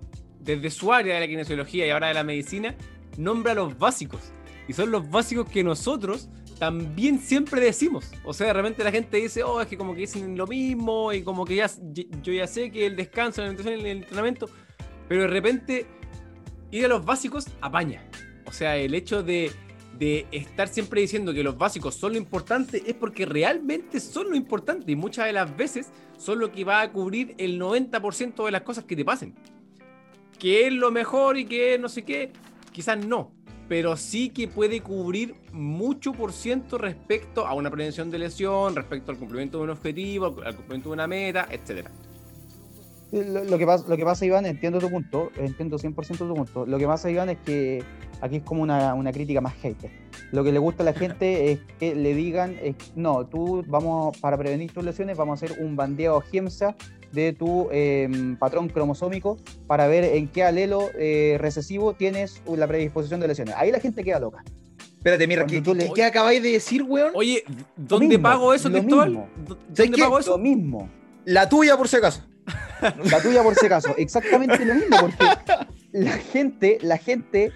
desde 0.47 0.71
su 0.71 0.93
área 0.93 1.15
de 1.15 1.21
la 1.21 1.29
kinesiología 1.29 1.87
y 1.87 1.91
ahora 1.91 2.09
de 2.09 2.15
la 2.15 2.25
medicina, 2.25 2.75
nombra 3.19 3.55
los 3.55 3.79
básicos. 3.79 4.33
Y 4.69 4.73
son 4.73 4.91
los 4.91 5.11
básicos 5.11 5.49
que 5.49 5.63
nosotros 5.63 6.29
también 6.59 7.19
siempre 7.19 7.61
decimos. 7.61 8.11
O 8.25 8.33
sea, 8.33 8.47
de 8.47 8.53
repente 8.55 8.83
la 8.83 8.91
gente 8.91 9.19
dice, 9.19 9.43
oh, 9.43 9.61
es 9.61 9.67
que 9.67 9.77
como 9.77 9.95
que 9.95 10.01
dicen 10.03 10.37
lo 10.37 10.47
mismo 10.47 11.13
y 11.13 11.23
como 11.23 11.45
que 11.45 11.57
ya 11.57 11.71
yo 12.23 12.33
ya 12.33 12.47
sé 12.47 12.71
que 12.71 12.87
el 12.87 12.97
descanso, 12.97 13.43
la 13.43 13.49
alimentación 13.49 13.87
y 13.87 13.91
el 13.91 13.97
entrenamiento, 13.99 14.49
pero 15.09 15.23
de 15.23 15.29
repente 15.29 15.87
ir 16.71 16.87
a 16.87 16.89
los 16.89 17.05
básicos 17.05 17.47
apaña. 17.61 18.09
O 18.47 18.53
sea, 18.53 18.77
el 18.77 18.95
hecho 18.95 19.23
de 19.23 19.53
de 19.99 20.27
estar 20.31 20.69
siempre 20.69 21.01
diciendo 21.01 21.33
que 21.33 21.43
los 21.43 21.57
básicos 21.57 21.95
son 21.95 22.13
lo 22.13 22.19
importante 22.19 22.83
es 22.87 22.95
porque 22.95 23.25
realmente 23.25 24.01
son 24.01 24.31
lo 24.31 24.37
importante 24.37 24.93
y 24.93 24.97
muchas 24.97 25.27
de 25.27 25.33
las 25.33 25.57
veces 25.57 25.89
son 26.19 26.39
lo 26.39 26.53
que 26.53 26.65
va 26.65 26.83
a 26.83 26.93
cubrir 26.93 27.35
el 27.39 27.61
90% 27.61 28.45
de 28.45 28.51
las 28.51 28.63
cosas 28.63 28.85
que 28.85 28.97
te 28.97 29.05
pasen. 29.05 29.35
Que 30.39 30.67
es 30.67 30.73
lo 30.73 30.91
mejor 30.91 31.39
y 31.39 31.47
que 31.47 31.79
no 31.79 31.89
sé 31.89 32.03
qué, 32.05 32.33
quizás 32.73 33.05
no, 33.05 33.33
pero 33.69 33.97
sí 33.97 34.31
que 34.31 34.49
puede 34.49 34.81
cubrir 34.81 35.35
mucho 35.53 36.13
por 36.13 36.33
ciento 36.33 36.79
respecto 36.79 37.47
a 37.47 37.55
una 37.55 37.71
prevención 37.71 38.11
de 38.11 38.19
lesión, 38.19 38.77
respecto 38.77 39.11
al 39.11 39.19
cumplimiento 39.19 39.59
de 39.59 39.65
un 39.65 39.71
objetivo, 39.71 40.27
al 40.27 40.55
cumplimiento 40.55 40.91
de 40.91 40.93
una 40.93 41.07
meta, 41.07 41.49
etcétera. 41.51 41.91
Lo, 43.13 43.57
que 43.57 43.67
pasa, 43.67 43.85
lo 43.89 43.97
que 43.97 44.05
pasa, 44.05 44.27
Iván, 44.27 44.47
entiendo 44.47 44.79
tu 44.79 44.91
punto, 44.91 45.31
entiendo 45.37 45.79
100% 45.79 46.19
tu 46.19 46.35
punto. 46.35 46.67
Lo 46.67 46.77
que 46.77 46.87
pasa, 46.87 47.11
Iván, 47.11 47.29
es 47.29 47.39
que 47.39 47.83
aquí 48.21 48.37
es 48.37 48.43
como 48.43 48.63
una, 48.63 48.95
una 48.95 49.13
crítica 49.13 49.41
más 49.41 49.55
hater. 49.55 49.91
Lo 50.33 50.43
que 50.43 50.51
le 50.51 50.59
gusta 50.59 50.83
a 50.83 50.87
la 50.87 50.93
gente 50.93 51.53
es 51.53 51.61
que 51.79 51.95
le 51.95 52.15
digan, 52.15 52.57
no, 52.95 53.27
tú 53.27 53.65
vamos, 53.69 54.19
para 54.19 54.37
prevenir 54.37 54.73
tus 54.73 54.85
lesiones, 54.85 55.17
vamos 55.17 55.41
a 55.41 55.47
hacer 55.47 55.65
un 55.65 55.77
bandeo 55.77 56.21
GEMSA 56.21 56.75
de 57.17 57.33
tu 57.33 57.69
em, 57.73 58.37
patrón 58.37 58.69
cromosómico 58.69 59.39
para 59.67 59.89
ver 59.89 60.05
en 60.05 60.29
qué 60.29 60.45
alelo 60.45 60.91
eh, 60.97 61.37
recesivo 61.41 61.95
tienes 61.95 62.43
la 62.47 62.69
predisposición 62.69 63.19
de 63.19 63.29
lesiones. 63.29 63.55
Ahí 63.57 63.73
la 63.73 63.81
gente 63.81 64.05
queda 64.05 64.21
loca. 64.21 64.45
Espérate, 64.79 65.27
mira, 65.27 65.47
¿qué, 65.47 65.63
¿qué, 65.95 66.05
acabáis 66.05 66.43
de 66.43 66.53
decir, 66.53 66.83
weón? 66.83 67.13
Oye, 67.15 67.45
¿dónde 67.77 68.19
pago 68.19 68.53
eso, 68.53 68.71
Cristóbal? 68.71 69.29
¿Dónde 69.69 69.99
pago 69.99 70.19
eso? 70.19 70.33
Lo 70.33 70.39
mismo. 70.39 70.89
La 71.25 71.49
tuya, 71.49 71.77
por 71.77 71.89
si 71.89 71.97
acaso. 71.97 72.23
La 73.05 73.23
tuya, 73.23 73.43
por 73.43 73.55
si 73.55 73.67
acaso. 73.67 73.95
Exactamente 73.97 74.65
lo 74.65 74.75
mismo, 74.75 74.97
porque 75.01 75.25
la 75.93 76.13
gente, 76.13 76.79
la 76.83 76.99
gente 76.99 77.53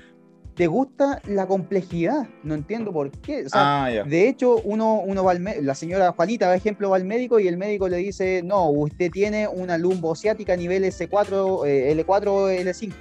te 0.61 0.66
gusta 0.66 1.23
la 1.27 1.46
complejidad. 1.46 2.29
No 2.42 2.53
entiendo 2.53 2.92
por 2.92 3.11
qué. 3.11 3.46
Ah, 3.53 3.88
de 4.07 4.29
hecho, 4.29 4.57
uno, 4.62 4.96
uno 4.96 5.25
va 5.25 5.33
al 5.33 5.42
la 5.42 5.75
señora 5.75 6.12
Juanita, 6.12 6.49
por 6.49 6.55
ejemplo, 6.55 6.90
va 6.90 6.96
al 6.96 7.07
médico 7.07 7.40
y 7.40 7.49
el 7.49 7.57
médico 7.57 7.88
le 7.88 7.96
dice, 7.96 8.42
no, 8.44 8.68
usted 8.68 9.11
tiene 9.11 9.49
una 9.49 9.79
lumbociática 9.79 10.53
a 10.53 10.57
nivel 10.57 10.85
S4, 10.85 11.64
L4, 12.05 12.62
L5. 12.62 12.92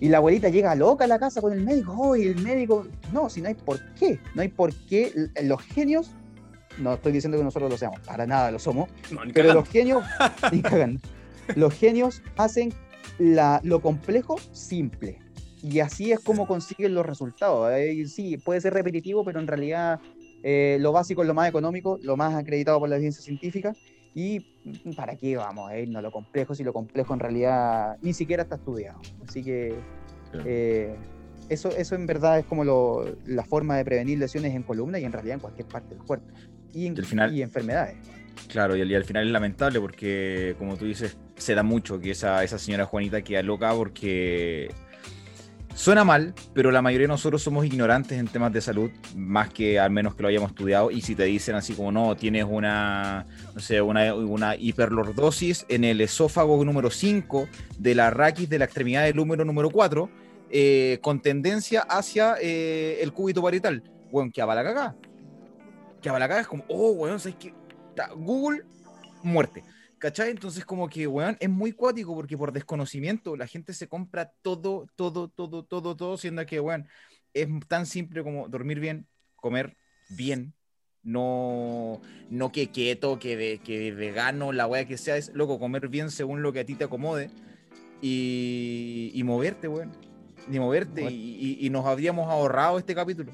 Y 0.00 0.08
la 0.08 0.16
abuelita 0.16 0.48
llega 0.48 0.74
loca 0.74 1.04
a 1.04 1.08
la 1.08 1.18
casa 1.18 1.42
con 1.42 1.52
el 1.52 1.60
médico, 1.60 1.94
oh, 1.94 2.16
y 2.16 2.28
el 2.28 2.36
médico, 2.36 2.86
no, 3.12 3.28
si 3.28 3.42
no 3.42 3.48
hay 3.48 3.54
por 3.54 3.78
qué, 3.96 4.18
no 4.34 4.40
hay 4.40 4.48
por 4.48 4.72
qué. 4.86 5.12
Los 5.42 5.60
genios, 5.60 6.10
no 6.78 6.94
estoy 6.94 7.12
diciendo 7.12 7.36
que 7.36 7.44
nosotros 7.44 7.70
lo 7.70 7.76
seamos, 7.76 8.00
para 8.00 8.26
nada 8.26 8.50
lo 8.50 8.58
somos, 8.58 8.88
pero 9.34 9.52
los 9.52 9.68
genios, 9.68 10.02
los 11.54 11.74
genios 11.74 12.22
hacen 12.38 12.72
lo 13.18 13.82
complejo 13.82 14.36
simple. 14.52 15.18
Y 15.62 15.80
así 15.80 16.12
es 16.12 16.20
como 16.20 16.46
consiguen 16.46 16.94
los 16.94 17.04
resultados. 17.04 17.70
Eh, 17.72 18.06
sí, 18.06 18.36
puede 18.38 18.60
ser 18.60 18.72
repetitivo, 18.72 19.24
pero 19.24 19.40
en 19.40 19.46
realidad 19.46 20.00
eh, 20.42 20.78
lo 20.80 20.92
básico 20.92 21.22
es 21.22 21.28
lo 21.28 21.34
más 21.34 21.48
económico, 21.48 21.98
lo 22.02 22.16
más 22.16 22.34
acreditado 22.34 22.78
por 22.78 22.88
la 22.88 22.98
ciencia 22.98 23.22
científica. 23.22 23.74
¿Y 24.14 24.40
para 24.96 25.16
qué 25.16 25.36
vamos 25.36 25.70
a 25.70 25.78
irnos 25.78 26.00
a 26.00 26.02
lo 26.02 26.10
complejo 26.10 26.54
si 26.54 26.64
lo 26.64 26.72
complejo 26.72 27.14
en 27.14 27.20
realidad 27.20 27.96
ni 28.02 28.12
siquiera 28.12 28.42
está 28.42 28.56
estudiado? 28.56 29.00
Así 29.26 29.44
que 29.44 29.74
eh, 30.44 30.96
eso, 31.48 31.70
eso 31.70 31.94
en 31.94 32.06
verdad 32.06 32.38
es 32.38 32.46
como 32.46 33.04
la 33.26 33.44
forma 33.44 33.76
de 33.76 33.84
prevenir 33.84 34.18
lesiones 34.18 34.54
en 34.54 34.62
columna 34.62 34.98
y 34.98 35.04
en 35.04 35.12
realidad 35.12 35.34
en 35.34 35.40
cualquier 35.40 35.68
parte 35.68 35.94
del 35.94 36.04
cuerpo. 36.04 36.26
Y, 36.72 36.86
en, 36.86 36.96
y 37.32 37.42
enfermedades. 37.42 37.96
Claro, 38.48 38.76
y, 38.76 38.94
al 38.94 39.04
final 39.04 39.26
es 39.26 39.32
lamentable 39.32 39.80
porque, 39.80 40.54
como 40.58 40.76
tú 40.76 40.86
dices, 40.86 41.16
se 41.36 41.54
da 41.54 41.62
mucho 41.62 42.00
que 42.00 42.12
esa, 42.12 42.42
esa 42.42 42.58
señora 42.58 42.86
Juanita 42.86 43.22
queda 43.22 43.42
loca 43.42 43.72
porque 43.74 44.70
suena 45.74 46.04
mal, 46.04 46.34
pero 46.54 46.70
la 46.70 46.82
mayoría 46.82 47.04
de 47.04 47.12
nosotros 47.12 47.42
somos 47.42 47.64
ignorantes 47.64 48.18
en 48.18 48.28
temas 48.28 48.52
de 48.52 48.60
salud, 48.60 48.90
más 49.16 49.50
que 49.50 49.78
al 49.78 49.90
menos 49.90 50.14
que 50.14 50.22
lo 50.22 50.28
hayamos 50.28 50.50
estudiado. 50.50 50.90
Y 50.90 51.00
si 51.02 51.14
te 51.14 51.24
dicen 51.24 51.54
así 51.54 51.74
como 51.74 51.92
no, 51.92 52.16
tienes 52.16 52.44
una, 52.48 53.26
no 53.54 53.60
sé, 53.60 53.80
una, 53.80 54.14
una 54.14 54.56
hiperlordosis 54.56 55.66
en 55.68 55.84
el 55.84 56.00
esófago 56.00 56.64
número 56.64 56.90
5 56.90 57.48
de 57.78 57.94
la 57.94 58.10
raquis 58.10 58.48
de 58.48 58.58
la 58.58 58.64
extremidad 58.66 59.04
del 59.04 59.18
húmero 59.18 59.44
número 59.44 59.70
4, 59.70 60.10
eh, 60.52 60.98
con 61.00 61.20
tendencia 61.20 61.82
hacia 61.82 62.34
eh, 62.40 62.98
el 63.02 63.12
cúbito 63.12 63.42
parietal. 63.42 63.82
Bueno, 64.10 64.30
que 64.32 64.42
a 64.42 64.46
la 64.46 64.64
cagada. 64.64 64.96
Que 66.02 66.08
a 66.08 66.12
la 66.12 66.20
cagada 66.20 66.40
es 66.40 66.48
como, 66.48 66.64
oh, 66.68 66.94
bueno, 66.94 67.18
¿sabes 67.18 67.36
qué? 67.38 67.54
Google, 68.16 68.64
muerte. 69.22 69.62
¿Cachai? 70.00 70.30
Entonces, 70.30 70.64
como 70.64 70.88
que, 70.88 71.06
weón, 71.06 71.36
es 71.40 71.50
muy 71.50 71.72
cuático 71.72 72.14
porque 72.14 72.38
por 72.38 72.52
desconocimiento 72.52 73.36
la 73.36 73.46
gente 73.46 73.74
se 73.74 73.86
compra 73.86 74.32
todo, 74.40 74.86
todo, 74.96 75.28
todo, 75.28 75.62
todo, 75.62 75.94
todo, 75.94 76.16
siendo 76.16 76.44
que, 76.46 76.58
weón, 76.58 76.88
es 77.34 77.46
tan 77.68 77.84
simple 77.84 78.22
como 78.22 78.48
dormir 78.48 78.80
bien, 78.80 79.06
comer 79.36 79.76
bien, 80.08 80.54
no, 81.02 82.00
no 82.30 82.50
que 82.50 82.70
quieto, 82.70 83.18
que, 83.18 83.36
de, 83.36 83.58
que 83.58 83.92
vegano, 83.92 84.52
la 84.52 84.66
weá 84.66 84.86
que 84.86 84.96
sea, 84.96 85.18
es 85.18 85.34
loco, 85.34 85.58
comer 85.58 85.88
bien 85.88 86.10
según 86.10 86.40
lo 86.40 86.50
que 86.54 86.60
a 86.60 86.64
ti 86.64 86.74
te 86.76 86.84
acomode 86.84 87.30
y, 88.00 89.10
y 89.12 89.22
moverte, 89.22 89.68
weón. 89.68 89.92
Ni 90.48 90.58
moverte, 90.58 91.02
y, 91.10 91.58
y, 91.60 91.68
nos 91.68 91.84
habríamos 91.84 92.26
ahorrado 92.30 92.78
este 92.78 92.94
capítulo. 92.94 93.32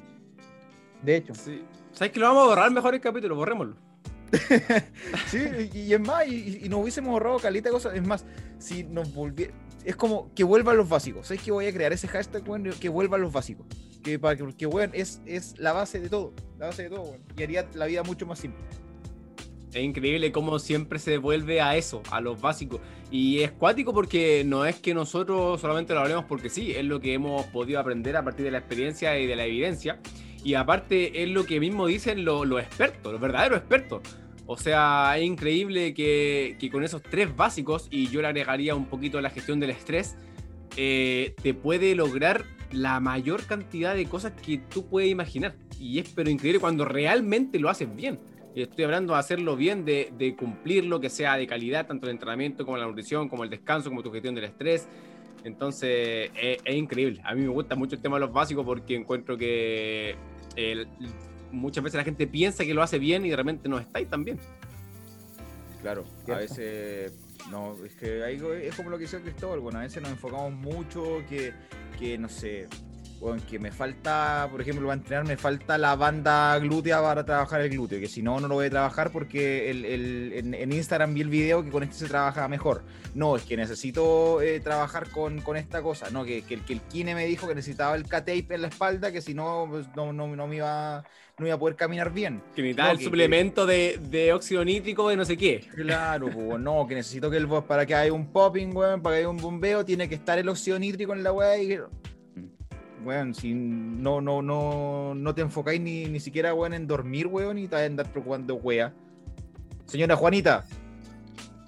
De 1.01 1.15
hecho. 1.15 1.33
Sí. 1.33 1.63
¿Sabes 1.93 2.11
que 2.11 2.19
lo 2.19 2.27
vamos 2.27 2.43
a 2.43 2.49
ahorrar 2.49 2.71
mejor 2.71 2.93
el 2.93 2.99
capítulo? 2.99 3.37
Borrémoslo. 3.37 3.86
sí, 5.27 5.39
y, 5.73 5.93
es 5.93 5.99
más, 5.99 6.27
y, 6.27 6.67
nos 6.69 6.81
hubiésemos 6.81 7.11
ahorrado 7.11 7.39
calita 7.39 7.69
cosas. 7.69 7.95
Es 7.95 8.05
más, 8.05 8.25
si 8.59 8.83
nos 8.83 9.13
volviera. 9.13 9.53
Es 9.85 9.95
como 9.95 10.33
que 10.33 10.43
vuelvan 10.43 10.75
los 10.77 10.89
básicos. 10.89 11.27
¿Sabes 11.27 11.43
que 11.43 11.51
voy 11.51 11.67
a 11.67 11.73
crear 11.73 11.93
ese 11.93 12.07
hashtag, 12.07 12.43
Que 12.79 12.89
vuelvan 12.89 13.21
los 13.21 13.31
básicos. 13.31 13.65
Que, 14.03 14.19
para 14.19 14.35
que, 14.35 14.65
bueno, 14.65 14.93
es, 14.95 15.21
es 15.25 15.57
la 15.59 15.71
base 15.71 15.99
de 15.99 16.09
todo. 16.09 16.33
La 16.59 16.67
base 16.67 16.83
de 16.83 16.89
todo, 16.89 17.15
Y 17.37 17.43
haría 17.43 17.67
la 17.73 17.85
vida 17.85 18.03
mucho 18.03 18.25
más 18.25 18.39
simple. 18.39 18.63
Es 19.73 19.83
increíble 19.83 20.31
cómo 20.31 20.59
siempre 20.59 20.97
se 20.97 21.11
devuelve 21.11 21.61
a 21.61 21.75
eso, 21.75 22.01
a 22.09 22.19
los 22.19 22.41
básicos. 22.41 22.79
Y 23.11 23.41
es 23.41 23.51
cuático 23.51 23.93
porque 23.93 24.43
no 24.45 24.65
es 24.65 24.77
que 24.77 24.93
nosotros 24.93 25.61
solamente 25.61 25.93
lo 25.93 25.99
hablemos 26.01 26.25
porque 26.25 26.49
sí, 26.49 26.71
es 26.71 26.83
lo 26.83 26.99
que 26.99 27.13
hemos 27.13 27.45
podido 27.47 27.79
aprender 27.79 28.15
a 28.17 28.23
partir 28.23 28.45
de 28.45 28.51
la 28.51 28.57
experiencia 28.57 29.17
y 29.19 29.27
de 29.27 29.35
la 29.35 29.45
evidencia. 29.45 29.99
Y 30.47 30.53
aparte 30.53 31.23
es 31.23 31.27
lo 31.27 31.45
que 31.45 31.59
mismo 31.59 31.87
dicen 31.87 32.23
los, 32.23 32.49
expertos, 32.57 33.11
los 33.11 33.19
verdaderos 33.19 33.57
expertos. 33.57 34.01
O 34.45 34.55
sea, 34.55 35.17
es 35.17 35.25
increíble 35.25 35.93
que, 35.93 36.57
con 36.71 36.85
esos 36.85 37.03
tres 37.03 37.35
básicos, 37.35 37.89
y 37.91 38.07
yo 38.07 38.21
le 38.21 38.29
agregaría 38.29 38.73
un 38.73 38.85
poquito 38.85 39.19
la 39.19 39.29
gestión 39.29 39.59
del 39.59 39.71
estrés, 39.71 40.15
eh, 40.77 41.35
te 41.43 41.53
puede 41.53 41.95
lograr 41.95 42.45
la 42.71 43.01
mayor 43.01 43.45
cantidad 43.45 43.93
de 43.93 44.05
cosas 44.05 44.31
que 44.41 44.57
tú 44.57 44.87
puedes 44.87 45.11
imaginar. 45.11 45.53
Y 45.81 45.99
es 45.99 46.13
pero 46.15 46.29
increíble 46.29 46.61
cuando 46.61 46.85
realmente 46.85 47.59
lo 47.59 47.69
haces 47.69 47.93
bien. 47.93 48.17
Estoy 48.55 48.85
hablando 48.85 49.15
de 49.15 49.19
hacerlo 49.19 49.57
bien, 49.57 49.83
de, 49.83 50.13
de 50.17 50.33
cumplirlo, 50.37 51.01
que 51.01 51.09
sea 51.09 51.35
de 51.35 51.45
calidad, 51.45 51.87
tanto 51.87 52.05
el 52.05 52.13
entrenamiento 52.13 52.63
como 52.63 52.77
la 52.77 52.85
nutrición, 52.85 53.27
como 53.27 53.43
el 53.43 53.49
descanso, 53.49 53.89
como 53.89 54.01
tu 54.01 54.13
gestión 54.13 54.33
del 54.33 54.45
estrés. 54.45 54.87
Entonces, 55.43 56.31
es, 56.41 56.59
es 56.63 56.75
increíble. 56.77 57.19
A 57.25 57.35
mí 57.35 57.41
me 57.41 57.49
gusta 57.49 57.75
mucho 57.75 57.95
el 57.97 58.01
tema 58.01 58.15
de 58.15 58.21
los 58.21 58.31
básicos 58.31 58.65
porque 58.65 58.95
encuentro 58.95 59.37
que 59.37 60.15
muchas 61.51 61.83
veces 61.83 61.97
la 61.97 62.03
gente 62.03 62.27
piensa 62.27 62.65
que 62.65 62.73
lo 62.73 62.81
hace 62.81 62.99
bien 62.99 63.25
y 63.25 63.29
de 63.29 63.35
repente 63.35 63.69
no 63.69 63.79
está 63.79 63.99
ahí 63.99 64.05
tan 64.05 64.23
bien. 64.23 64.39
Claro, 65.81 66.03
a 66.27 66.35
veces 66.35 67.13
no, 67.49 67.75
es 67.85 67.95
que 67.95 68.67
es 68.67 68.75
como 68.75 68.89
lo 68.89 68.97
que 68.97 69.03
dice 69.03 69.21
Cristóbal, 69.21 69.59
bueno, 69.59 69.79
a 69.79 69.83
veces 69.83 70.01
nos 70.01 70.11
enfocamos 70.11 70.51
mucho 70.53 71.23
que, 71.29 71.53
que 71.97 72.17
no 72.17 72.27
sé, 72.27 72.67
bueno, 73.19 73.41
que 73.49 73.57
me 73.57 73.71
falta, 73.71 74.47
por 74.51 74.61
ejemplo, 74.61 74.85
para 74.87 74.99
entrenar, 74.99 75.25
me 75.25 75.37
falta 75.37 75.77
la 75.77 75.95
banda 75.95 76.57
glútea 76.59 77.01
para 77.01 77.25
trabajar 77.25 77.61
el 77.61 77.69
glúteo, 77.69 77.99
que 77.99 78.07
si 78.07 78.21
no, 78.21 78.39
no 78.39 78.47
lo 78.47 78.55
voy 78.55 78.67
a 78.67 78.69
trabajar 78.69 79.11
porque 79.11 79.71
el, 79.71 80.33
en, 80.33 80.71
Instagram 80.71 81.13
vi 81.13 81.21
el 81.21 81.29
video 81.29 81.63
que 81.63 81.71
con 81.71 81.83
este 81.83 81.95
se 81.95 82.07
trabaja 82.07 82.47
mejor. 82.47 82.83
No, 83.15 83.35
es 83.35 83.43
que 83.43 83.57
necesito 83.57 84.41
eh, 84.41 84.59
trabajar 84.59 85.09
con, 85.09 85.41
con, 85.41 85.57
esta 85.57 85.81
cosa. 85.81 86.11
No, 86.11 86.23
que, 86.23 86.43
que, 86.43 86.59
que, 86.61 86.73
el 86.73 86.81
kine 86.81 87.15
me 87.15 87.25
dijo 87.25 87.47
que 87.47 87.55
necesitaba 87.55 87.95
el 87.95 88.07
K-tape 88.07 88.53
en 88.53 88.61
la 88.61 88.67
espalda, 88.67 89.11
que 89.11 89.21
si 89.21 89.33
no, 89.33 89.67
pues, 89.69 89.87
no, 89.95 90.13
no, 90.13 90.27
no, 90.35 90.45
me 90.45 90.57
iba, 90.57 91.03
no 91.39 91.47
iba 91.47 91.55
a 91.55 91.59
poder 91.59 91.75
caminar 91.75 92.13
bien. 92.13 92.43
Que 92.55 92.61
necesitaba 92.61 92.91
el 92.91 92.99
suplemento 92.99 93.65
de, 93.65 93.99
de, 94.09 94.31
óxido 94.33 94.63
nítrico 94.63 95.09
de 95.09 95.17
no 95.17 95.25
sé 95.25 95.35
qué. 95.35 95.65
Claro, 95.73 96.29
pues, 96.29 96.59
no, 96.59 96.85
que 96.85 96.93
necesito 96.93 97.31
que 97.31 97.37
el 97.37 97.47
para 97.47 97.87
que 97.87 97.95
haya 97.95 98.13
un 98.13 98.31
popping, 98.31 98.75
weón, 98.75 99.01
para 99.01 99.15
que 99.15 99.19
haya 99.21 99.29
un 99.29 99.37
bombeo, 99.37 99.83
tiene 99.83 100.07
que 100.07 100.15
estar 100.15 100.37
el 100.37 100.47
óxido 100.47 100.77
nítrico 100.77 101.13
en 101.13 101.23
la 101.23 101.31
weá 101.31 101.57
y 101.57 101.79
weón, 103.07 103.33
si 103.33 103.53
no, 103.53 104.19
no, 104.19 104.41
no, 104.41 105.15
no 105.15 105.33
te 105.33 105.41
enfocáis 105.41 105.79
ni, 105.79 106.05
ni 106.05 106.19
siquiera, 106.19 106.53
weón, 106.53 106.73
en 106.73 106.87
dormir, 106.87 107.27
weón, 107.27 107.57
y 107.57 107.67
te 107.67 107.75
vas 107.75 107.83
a 107.83 107.85
andar 107.85 108.11
preocupando, 108.11 108.55
wea. 108.55 108.93
Señora 109.85 110.17
Juanita, 110.17 110.65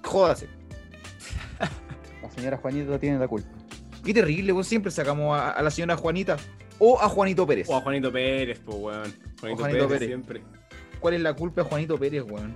jódase. 0.04 0.48
La 2.22 2.30
señora 2.30 2.58
Juanita 2.58 2.98
tiene 2.98 3.18
la 3.18 3.26
culpa. 3.26 3.48
Qué 4.04 4.12
terrible, 4.12 4.52
weón, 4.52 4.64
siempre 4.64 4.90
sacamos 4.90 5.38
a, 5.38 5.62
la 5.62 5.70
señora 5.70 5.96
Juanita 5.96 6.36
o 6.78 7.00
a 7.00 7.08
Juanito 7.08 7.46
Pérez. 7.46 7.68
O 7.70 7.76
a 7.76 7.80
Juanito 7.80 8.12
Pérez, 8.12 8.60
pues, 8.62 8.76
weón. 8.76 9.14
Juanito, 9.40 9.88
Pérez, 9.88 10.08
siempre. 10.08 10.42
¿Cuál 11.00 11.14
es 11.14 11.20
la 11.22 11.32
culpa 11.32 11.62
de 11.62 11.68
Juanito 11.70 11.98
Pérez, 11.98 12.22
weón? 12.22 12.54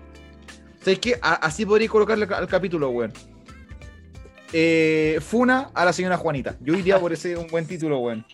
¿Sabes 0.80 0.98
qué? 0.98 1.18
así 1.22 1.64
podría 1.64 1.88
colocarle 1.88 2.26
al 2.26 2.46
capítulo, 2.46 2.90
weón. 2.90 3.14
Eh, 4.52 5.18
Funa 5.22 5.70
a 5.72 5.86
la 5.86 5.94
señora 5.94 6.18
Juanita. 6.18 6.56
Yo 6.60 6.74
iría 6.74 7.00
por 7.00 7.14
ese 7.14 7.38
un 7.38 7.46
buen 7.46 7.66
título, 7.66 7.98
weón. 8.00 8.26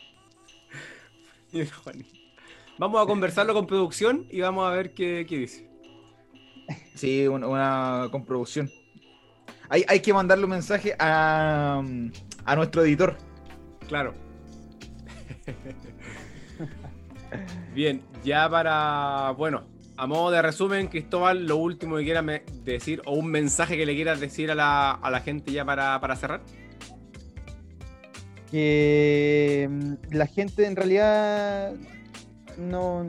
Vamos 2.78 3.02
a 3.02 3.06
conversarlo 3.06 3.52
con 3.52 3.66
producción 3.66 4.26
y 4.30 4.40
vamos 4.40 4.66
a 4.66 4.70
ver 4.70 4.94
qué, 4.94 5.26
dice. 5.28 5.68
Sí, 6.94 7.28
una, 7.28 8.08
con 8.10 8.24
producción. 8.24 8.70
Hay, 9.68 9.84
hay, 9.86 10.00
que 10.00 10.14
mandarle 10.14 10.44
un 10.44 10.50
mensaje 10.50 10.96
a, 10.98 11.82
a 12.44 12.56
nuestro 12.56 12.82
editor. 12.82 13.16
Claro. 13.86 14.14
Bien, 17.74 18.02
ya 18.24 18.48
para. 18.48 19.32
Bueno, 19.36 19.64
a 19.96 20.06
modo 20.06 20.30
de 20.30 20.40
resumen, 20.40 20.88
Cristóbal, 20.88 21.46
lo 21.46 21.56
último 21.56 21.98
que 21.98 22.04
quieras 22.04 22.24
decir 22.64 23.02
o 23.04 23.12
un 23.12 23.26
mensaje 23.26 23.76
que 23.76 23.84
le 23.84 23.94
quieras 23.94 24.20
decir 24.20 24.50
a 24.50 24.54
la, 24.54 24.92
a 24.92 25.10
la 25.10 25.20
gente 25.20 25.52
ya 25.52 25.64
para, 25.64 26.00
para 26.00 26.16
cerrar 26.16 26.40
que 28.50 29.68
mm, 29.70 30.14
la 30.14 30.26
gente 30.26 30.66
en 30.66 30.76
realidad 30.76 31.72
no. 32.58 33.06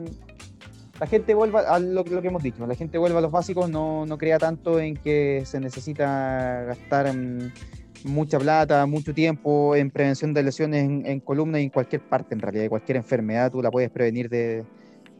La 1.00 1.06
gente 1.06 1.34
vuelva 1.34 1.60
a 1.60 1.80
lo, 1.80 2.04
que 2.04 2.28
hemos 2.28 2.42
dicho, 2.42 2.64
la 2.64 2.76
gente 2.76 2.96
vuelva 2.96 3.18
a 3.18 3.22
los 3.22 3.32
básicos, 3.32 3.68
no, 3.68 4.06
no 4.06 4.18
crea 4.18 4.38
tanto 4.38 4.78
en 4.78 4.96
que 4.96 5.42
se 5.44 5.58
necesita 5.58 6.62
gastar 6.64 7.12
mm, 7.12 7.50
mucha 8.04 8.38
plata, 8.38 8.86
mucho 8.86 9.12
tiempo 9.12 9.74
en 9.74 9.90
prevención 9.90 10.32
de 10.32 10.44
lesiones 10.44 10.84
en, 10.84 11.20
columna 11.20 11.58
y 11.60 11.64
en 11.64 11.70
cualquier 11.70 12.02
parte 12.02 12.34
en 12.34 12.40
realidad, 12.40 12.68
cualquier 12.68 12.98
enfermedad 12.98 13.50
tú 13.50 13.62
la 13.62 13.70
puedes 13.70 13.90
prevenir 13.90 14.28
de, 14.28 14.64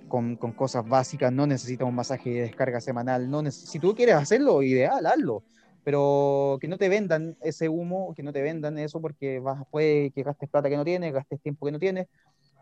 con, 0.07 0.37
con, 0.37 0.53
cosas 0.53 0.87
básicas, 0.87 1.33
no 1.33 1.49
necesitas 1.49 1.89
un 1.89 1.97
masaje 1.97 2.31
de 2.31 2.41
descarga 2.43 2.81
semanal, 2.81 3.29
no 3.29 3.51
si 3.51 3.81
tú 3.81 3.93
quieres 3.97 4.15
hacerlo, 4.15 4.63
ideal, 4.63 5.05
hazlo, 5.05 5.43
pero 5.85 6.59
que 6.61 6.69
no 6.69 6.79
te 6.79 6.89
vendan 6.89 7.37
ese 7.43 7.69
humo, 7.69 8.15
que 8.15 8.23
no 8.23 8.33
te 8.33 8.43
vendan 8.43 8.79
eso 8.79 9.01
porque 9.01 9.41
vas, 9.41 9.63
puede 9.71 10.11
que 10.11 10.23
gastes 10.23 10.49
plata 10.49 10.69
que 10.69 10.77
no 10.77 10.85
tienes, 10.85 11.13
gastes 11.13 11.41
tiempo 11.41 11.67
que 11.67 11.73
no 11.73 11.79
tienes, 11.79 12.07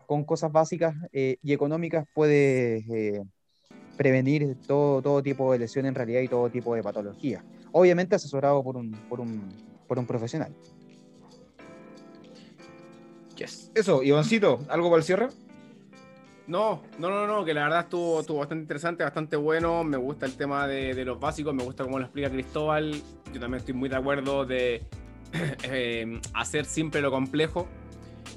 con 0.07 0.23
cosas 0.23 0.51
básicas 0.51 0.95
eh, 1.13 1.37
y 1.41 1.53
económicas 1.53 2.05
puedes 2.13 2.83
eh, 2.89 3.21
prevenir 3.97 4.57
todo, 4.67 5.01
todo 5.01 5.21
tipo 5.21 5.51
de 5.51 5.59
lesión 5.59 5.85
en 5.85 5.95
realidad 5.95 6.21
y 6.21 6.27
todo 6.27 6.49
tipo 6.49 6.75
de 6.75 6.83
patología. 6.83 7.43
Obviamente 7.71 8.15
asesorado 8.15 8.63
por 8.63 8.77
un, 8.77 8.91
por 9.07 9.19
un, 9.19 9.47
por 9.87 9.99
un 9.99 10.05
profesional. 10.05 10.53
Yes. 13.37 13.71
Eso, 13.73 14.03
Ivancito, 14.03 14.65
¿algo 14.67 14.89
para 14.89 14.99
el 14.99 15.03
cierre? 15.03 15.29
No, 16.47 16.81
no, 16.97 17.09
no, 17.09 17.27
no, 17.27 17.45
que 17.45 17.53
la 17.53 17.63
verdad 17.63 17.81
estuvo, 17.81 18.19
estuvo 18.19 18.39
bastante 18.39 18.63
interesante, 18.63 19.03
bastante 19.03 19.35
bueno. 19.35 19.83
Me 19.83 19.97
gusta 19.97 20.25
el 20.25 20.35
tema 20.35 20.67
de, 20.67 21.05
los 21.05 21.19
básicos, 21.19 21.53
me 21.53 21.63
gusta 21.63 21.83
cómo 21.83 21.99
lo 21.99 22.05
explica 22.05 22.29
Cristóbal. 22.29 22.91
Yo 23.33 23.39
también 23.39 23.55
estoy 23.55 23.73
muy 23.73 23.89
de 23.89 23.95
acuerdo 23.95 24.45
de 24.45 24.83
eh, 25.63 26.19
hacer 26.33 26.65
simple 26.65 27.01
lo 27.01 27.11
complejo. 27.11 27.67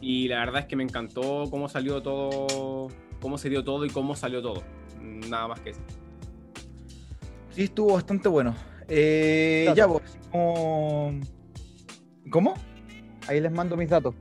Y 0.00 0.28
la 0.28 0.40
verdad 0.40 0.62
es 0.62 0.66
que 0.66 0.76
me 0.76 0.82
encantó 0.82 1.44
cómo 1.50 1.68
salió 1.68 2.02
todo, 2.02 2.88
cómo 3.20 3.38
se 3.38 3.48
dio 3.48 3.64
todo 3.64 3.84
y 3.86 3.90
cómo 3.90 4.14
salió 4.14 4.42
todo. 4.42 4.62
Nada 5.00 5.48
más 5.48 5.60
que 5.60 5.70
eso. 5.70 5.80
Sí, 7.50 7.64
estuvo 7.64 7.94
bastante 7.94 8.28
bueno. 8.28 8.54
Eh, 8.88 9.72
ya, 9.74 9.88
pues, 9.88 10.18
como... 10.30 11.20
¿Cómo? 12.30 12.54
Ahí 13.28 13.40
les 13.40 13.52
mando 13.52 13.76
mis 13.76 13.88
datos. 13.88 14.14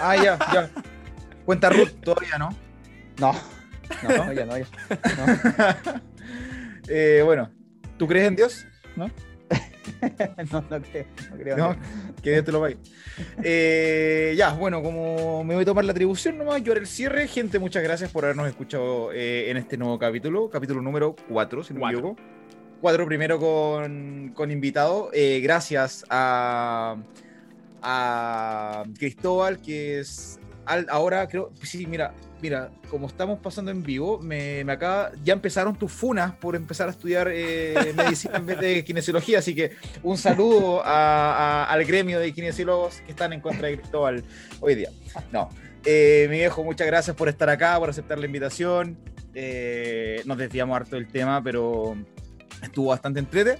Ah, 0.00 0.16
ya, 0.16 0.38
ya. 0.52 0.70
Cuenta 1.46 1.70
Ruth, 1.70 1.92
todavía 2.02 2.38
no. 2.38 2.50
No, 3.20 3.32
no, 4.02 4.32
ya 4.32 4.44
no, 4.44 4.58
ya. 4.58 4.66
eh, 6.88 7.22
bueno, 7.24 7.50
¿tú 7.96 8.08
crees 8.08 8.26
en 8.26 8.34
Dios? 8.34 8.66
¿No? 8.96 9.06
no, 10.52 10.64
no 10.68 10.82
creo. 10.82 11.06
No 11.30 11.36
creo. 11.36 11.56
No, 11.56 11.76
que 12.20 12.32
Dios 12.32 12.44
te 12.44 12.50
lo 12.50 12.60
vaya. 12.60 12.76
Eh, 13.44 14.34
ya, 14.36 14.54
bueno, 14.54 14.82
como 14.82 15.44
me 15.44 15.54
voy 15.54 15.62
a 15.62 15.66
tomar 15.66 15.84
la 15.84 15.92
atribución 15.92 16.36
nomás, 16.36 16.64
yo 16.64 16.72
haré 16.72 16.80
el 16.80 16.88
cierre. 16.88 17.28
Gente, 17.28 17.60
muchas 17.60 17.84
gracias 17.84 18.10
por 18.10 18.24
habernos 18.24 18.48
escuchado 18.48 19.12
eh, 19.12 19.48
en 19.48 19.56
este 19.56 19.76
nuevo 19.76 20.00
capítulo, 20.00 20.50
capítulo 20.50 20.82
número 20.82 21.14
4, 21.28 21.62
si 21.62 21.74
no 21.74 21.86
me 21.86 21.92
equivoco. 21.92 22.16
4 22.80 23.06
primero 23.06 23.38
con, 23.38 24.32
con 24.34 24.50
invitado. 24.50 25.10
Eh, 25.12 25.38
gracias 25.44 26.04
a, 26.10 26.96
a 27.82 28.84
Cristóbal, 28.98 29.60
que 29.60 30.00
es 30.00 30.40
ahora 30.66 31.26
creo, 31.28 31.52
sí, 31.62 31.86
mira, 31.86 32.12
mira, 32.42 32.70
como 32.90 33.06
estamos 33.06 33.38
pasando 33.38 33.70
en 33.70 33.82
vivo, 33.82 34.18
me, 34.18 34.64
me 34.64 34.72
acaba, 34.72 35.12
ya 35.24 35.32
empezaron 35.32 35.76
tus 35.76 35.92
funas 35.92 36.32
por 36.32 36.56
empezar 36.56 36.88
a 36.88 36.90
estudiar 36.90 37.28
eh, 37.32 37.92
medicina 37.96 38.36
en 38.36 38.46
vez 38.46 38.60
de 38.60 38.84
kinesiología, 38.84 39.38
así 39.38 39.54
que 39.54 39.72
un 40.02 40.18
saludo 40.18 40.82
al 40.84 41.84
gremio 41.84 42.18
de 42.18 42.32
kinesiólogos 42.32 43.00
que 43.02 43.12
están 43.12 43.32
en 43.32 43.40
contra 43.40 43.68
de 43.68 43.78
Cristóbal 43.78 44.24
hoy 44.60 44.74
día. 44.74 44.90
No, 45.32 45.48
eh, 45.84 46.26
mi 46.28 46.36
viejo, 46.36 46.64
muchas 46.64 46.86
gracias 46.86 47.16
por 47.16 47.28
estar 47.28 47.48
acá, 47.48 47.78
por 47.78 47.90
aceptar 47.90 48.18
la 48.18 48.26
invitación. 48.26 48.98
Eh, 49.34 50.22
nos 50.24 50.38
desviamos 50.38 50.76
harto 50.76 50.96
del 50.96 51.08
tema, 51.08 51.42
pero 51.42 51.96
estuvo 52.62 52.88
bastante 52.88 53.20
entrete 53.20 53.58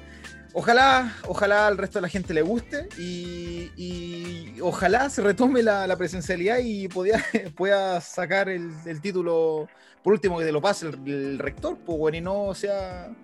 ojalá, 0.56 1.14
ojalá 1.28 1.66
al 1.66 1.76
resto 1.76 1.98
de 1.98 2.02
la 2.02 2.08
gente 2.08 2.32
le 2.32 2.40
guste 2.40 2.88
y, 2.98 4.58
ojalá 4.62 5.10
se 5.10 5.20
retome 5.20 5.62
la, 5.62 5.94
presencialidad 5.96 6.58
y 6.62 6.88
pueda, 7.56 8.00
sacar 8.00 8.48
el, 8.48 8.72
título, 9.02 9.68
por 10.02 10.14
último, 10.14 10.38
que 10.38 10.46
te 10.46 10.52
lo 10.52 10.62
pase 10.62 10.88
el, 10.88 11.38
rector, 11.38 11.76
pues 11.84 11.98
bueno, 11.98 12.16
y 12.16 12.20
no 12.22 12.54
sea 12.54 13.14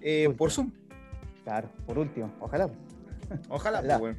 eh, 0.00 0.32
por 0.36 0.50
Zoom. 0.50 0.72
Claro, 1.44 1.68
por 1.86 1.98
último, 1.98 2.32
ojalá. 2.40 2.70
Ojalá, 3.50 3.82
pues 3.82 3.98
bueno. 3.98 4.18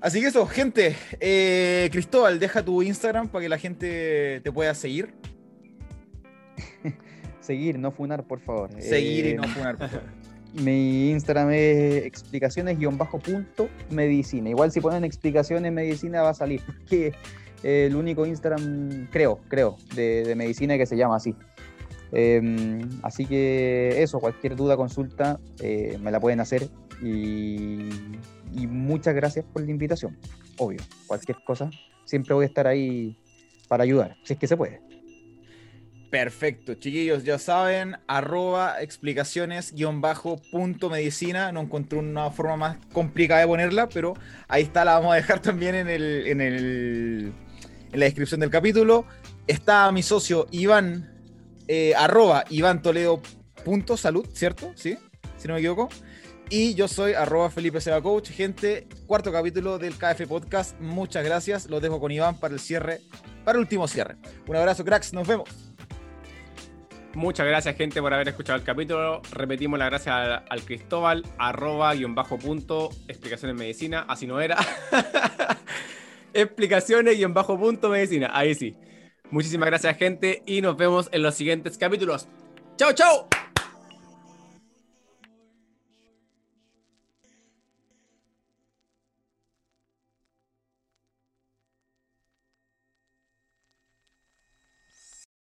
Así 0.00 0.20
que 0.20 0.26
eso, 0.26 0.46
gente, 0.46 0.94
eh, 1.20 1.88
Cristóbal, 1.90 2.38
deja 2.38 2.62
tu 2.62 2.82
Instagram 2.82 3.28
para 3.28 3.42
que 3.42 3.48
la 3.48 3.58
gente 3.58 4.40
te 4.42 4.52
pueda 4.52 4.74
seguir. 4.74 5.14
seguir, 7.40 7.78
no 7.78 7.92
funar, 7.92 8.24
por 8.24 8.40
favor. 8.40 8.70
Seguir 8.78 9.26
y 9.26 9.34
no 9.34 9.44
eh, 9.44 9.48
funar, 9.48 9.78
por 9.78 9.88
favor. 9.88 10.04
Mi 10.62 11.10
Instagram 11.10 11.50
es 11.50 12.06
explicaciones-medicina. 12.06 14.50
Igual 14.50 14.70
si 14.72 14.80
ponen 14.80 15.04
explicaciones 15.04 15.72
medicina 15.72 16.22
va 16.22 16.30
a 16.30 16.34
salir, 16.34 16.62
porque 16.66 17.12
el 17.62 17.94
único 17.96 18.26
Instagram, 18.26 19.08
creo, 19.10 19.40
creo, 19.48 19.76
de, 19.94 20.34
medicina 20.36 20.76
que 20.78 20.86
se 20.86 20.96
llama 20.96 21.16
así. 21.16 21.34
Em, 22.12 22.88
así 23.02 23.26
que 23.26 24.02
eso, 24.02 24.20
cualquier 24.20 24.56
duda, 24.56 24.76
consulta, 24.76 25.40
eh, 25.60 25.98
me 26.00 26.10
la 26.10 26.20
pueden 26.20 26.40
hacer. 26.40 26.68
Y, 27.02 27.90
y, 28.54 28.66
muchas 28.66 29.14
gracias 29.14 29.44
por 29.44 29.62
la 29.62 29.70
invitación. 29.70 30.16
Obvio, 30.56 30.80
cualquier 31.06 31.36
cosa, 31.44 31.68
siempre 32.04 32.34
voy 32.34 32.44
a 32.44 32.48
estar 32.48 32.66
ahí 32.66 33.18
para 33.68 33.84
ayudar, 33.84 34.16
si 34.22 34.32
es 34.32 34.38
que 34.38 34.46
se 34.46 34.56
puede. 34.56 34.85
Perfecto, 36.10 36.74
chiquillos, 36.74 37.24
ya 37.24 37.38
saben, 37.38 37.96
arroba 38.06 38.80
explicaciones 38.80 39.72
guion 39.72 40.00
bajo 40.00 40.40
punto 40.52 40.88
medicina. 40.88 41.50
No 41.50 41.62
encontré 41.62 41.98
una 41.98 42.30
forma 42.30 42.56
más 42.56 42.76
complicada 42.92 43.40
de 43.40 43.46
ponerla, 43.48 43.88
pero 43.88 44.14
ahí 44.46 44.62
está, 44.62 44.84
la 44.84 44.94
vamos 44.94 45.12
a 45.12 45.16
dejar 45.16 45.40
también 45.42 45.74
en, 45.74 45.88
el, 45.88 46.26
en, 46.28 46.40
el, 46.40 47.32
en 47.92 48.00
la 48.00 48.04
descripción 48.04 48.40
del 48.40 48.50
capítulo. 48.50 49.04
Está 49.48 49.90
mi 49.90 50.02
socio 50.02 50.46
Iván, 50.52 51.10
eh, 51.66 51.92
arroba 51.96 52.44
Iván 52.50 52.82
punto 53.64 53.96
salud, 53.96 54.26
¿cierto? 54.32 54.72
¿Sí? 54.76 54.96
Si 55.38 55.48
no 55.48 55.54
me 55.54 55.60
equivoco. 55.60 55.88
Y 56.48 56.74
yo 56.74 56.86
soy 56.86 57.14
arroba 57.14 57.50
Felipe 57.50 57.80
Seba 57.80 58.00
Coach. 58.00 58.30
Gente, 58.30 58.86
cuarto 59.06 59.32
capítulo 59.32 59.78
del 59.78 59.94
KF 59.98 60.28
Podcast. 60.28 60.78
Muchas 60.80 61.24
gracias. 61.24 61.68
Los 61.68 61.82
dejo 61.82 61.98
con 61.98 62.12
Iván 62.12 62.38
para 62.38 62.54
el 62.54 62.60
cierre, 62.60 63.00
para 63.44 63.58
el 63.58 63.62
último 63.62 63.88
cierre. 63.88 64.14
Un 64.46 64.54
abrazo, 64.54 64.84
cracks. 64.84 65.12
Nos 65.12 65.26
vemos. 65.26 65.65
Muchas 67.16 67.46
gracias, 67.46 67.74
gente, 67.76 68.02
por 68.02 68.12
haber 68.12 68.28
escuchado 68.28 68.58
el 68.58 68.62
capítulo. 68.62 69.22
Repetimos 69.32 69.78
la 69.78 69.86
gracias 69.86 70.14
al, 70.14 70.62
Cristóbal, 70.66 71.24
arroba, 71.38 71.94
guion 71.94 72.14
bajo 72.14 72.38
punto, 72.38 72.90
explicaciones 73.08 73.56
medicina, 73.56 74.04
así 74.06 74.26
no 74.26 74.38
era. 74.38 74.58
explicaciones, 76.34 77.16
guion 77.16 77.32
bajo 77.32 77.58
punto, 77.58 77.88
medicina, 77.88 78.30
ahí 78.34 78.54
sí. 78.54 78.76
Muchísimas 79.30 79.66
gracias, 79.66 79.96
gente, 79.96 80.42
y 80.44 80.60
nos 80.60 80.76
vemos 80.76 81.08
en 81.10 81.22
los 81.22 81.34
siguientes 81.34 81.78
capítulos. 81.78 82.28
¡Chao, 82.76 82.92
chao! 82.92 83.26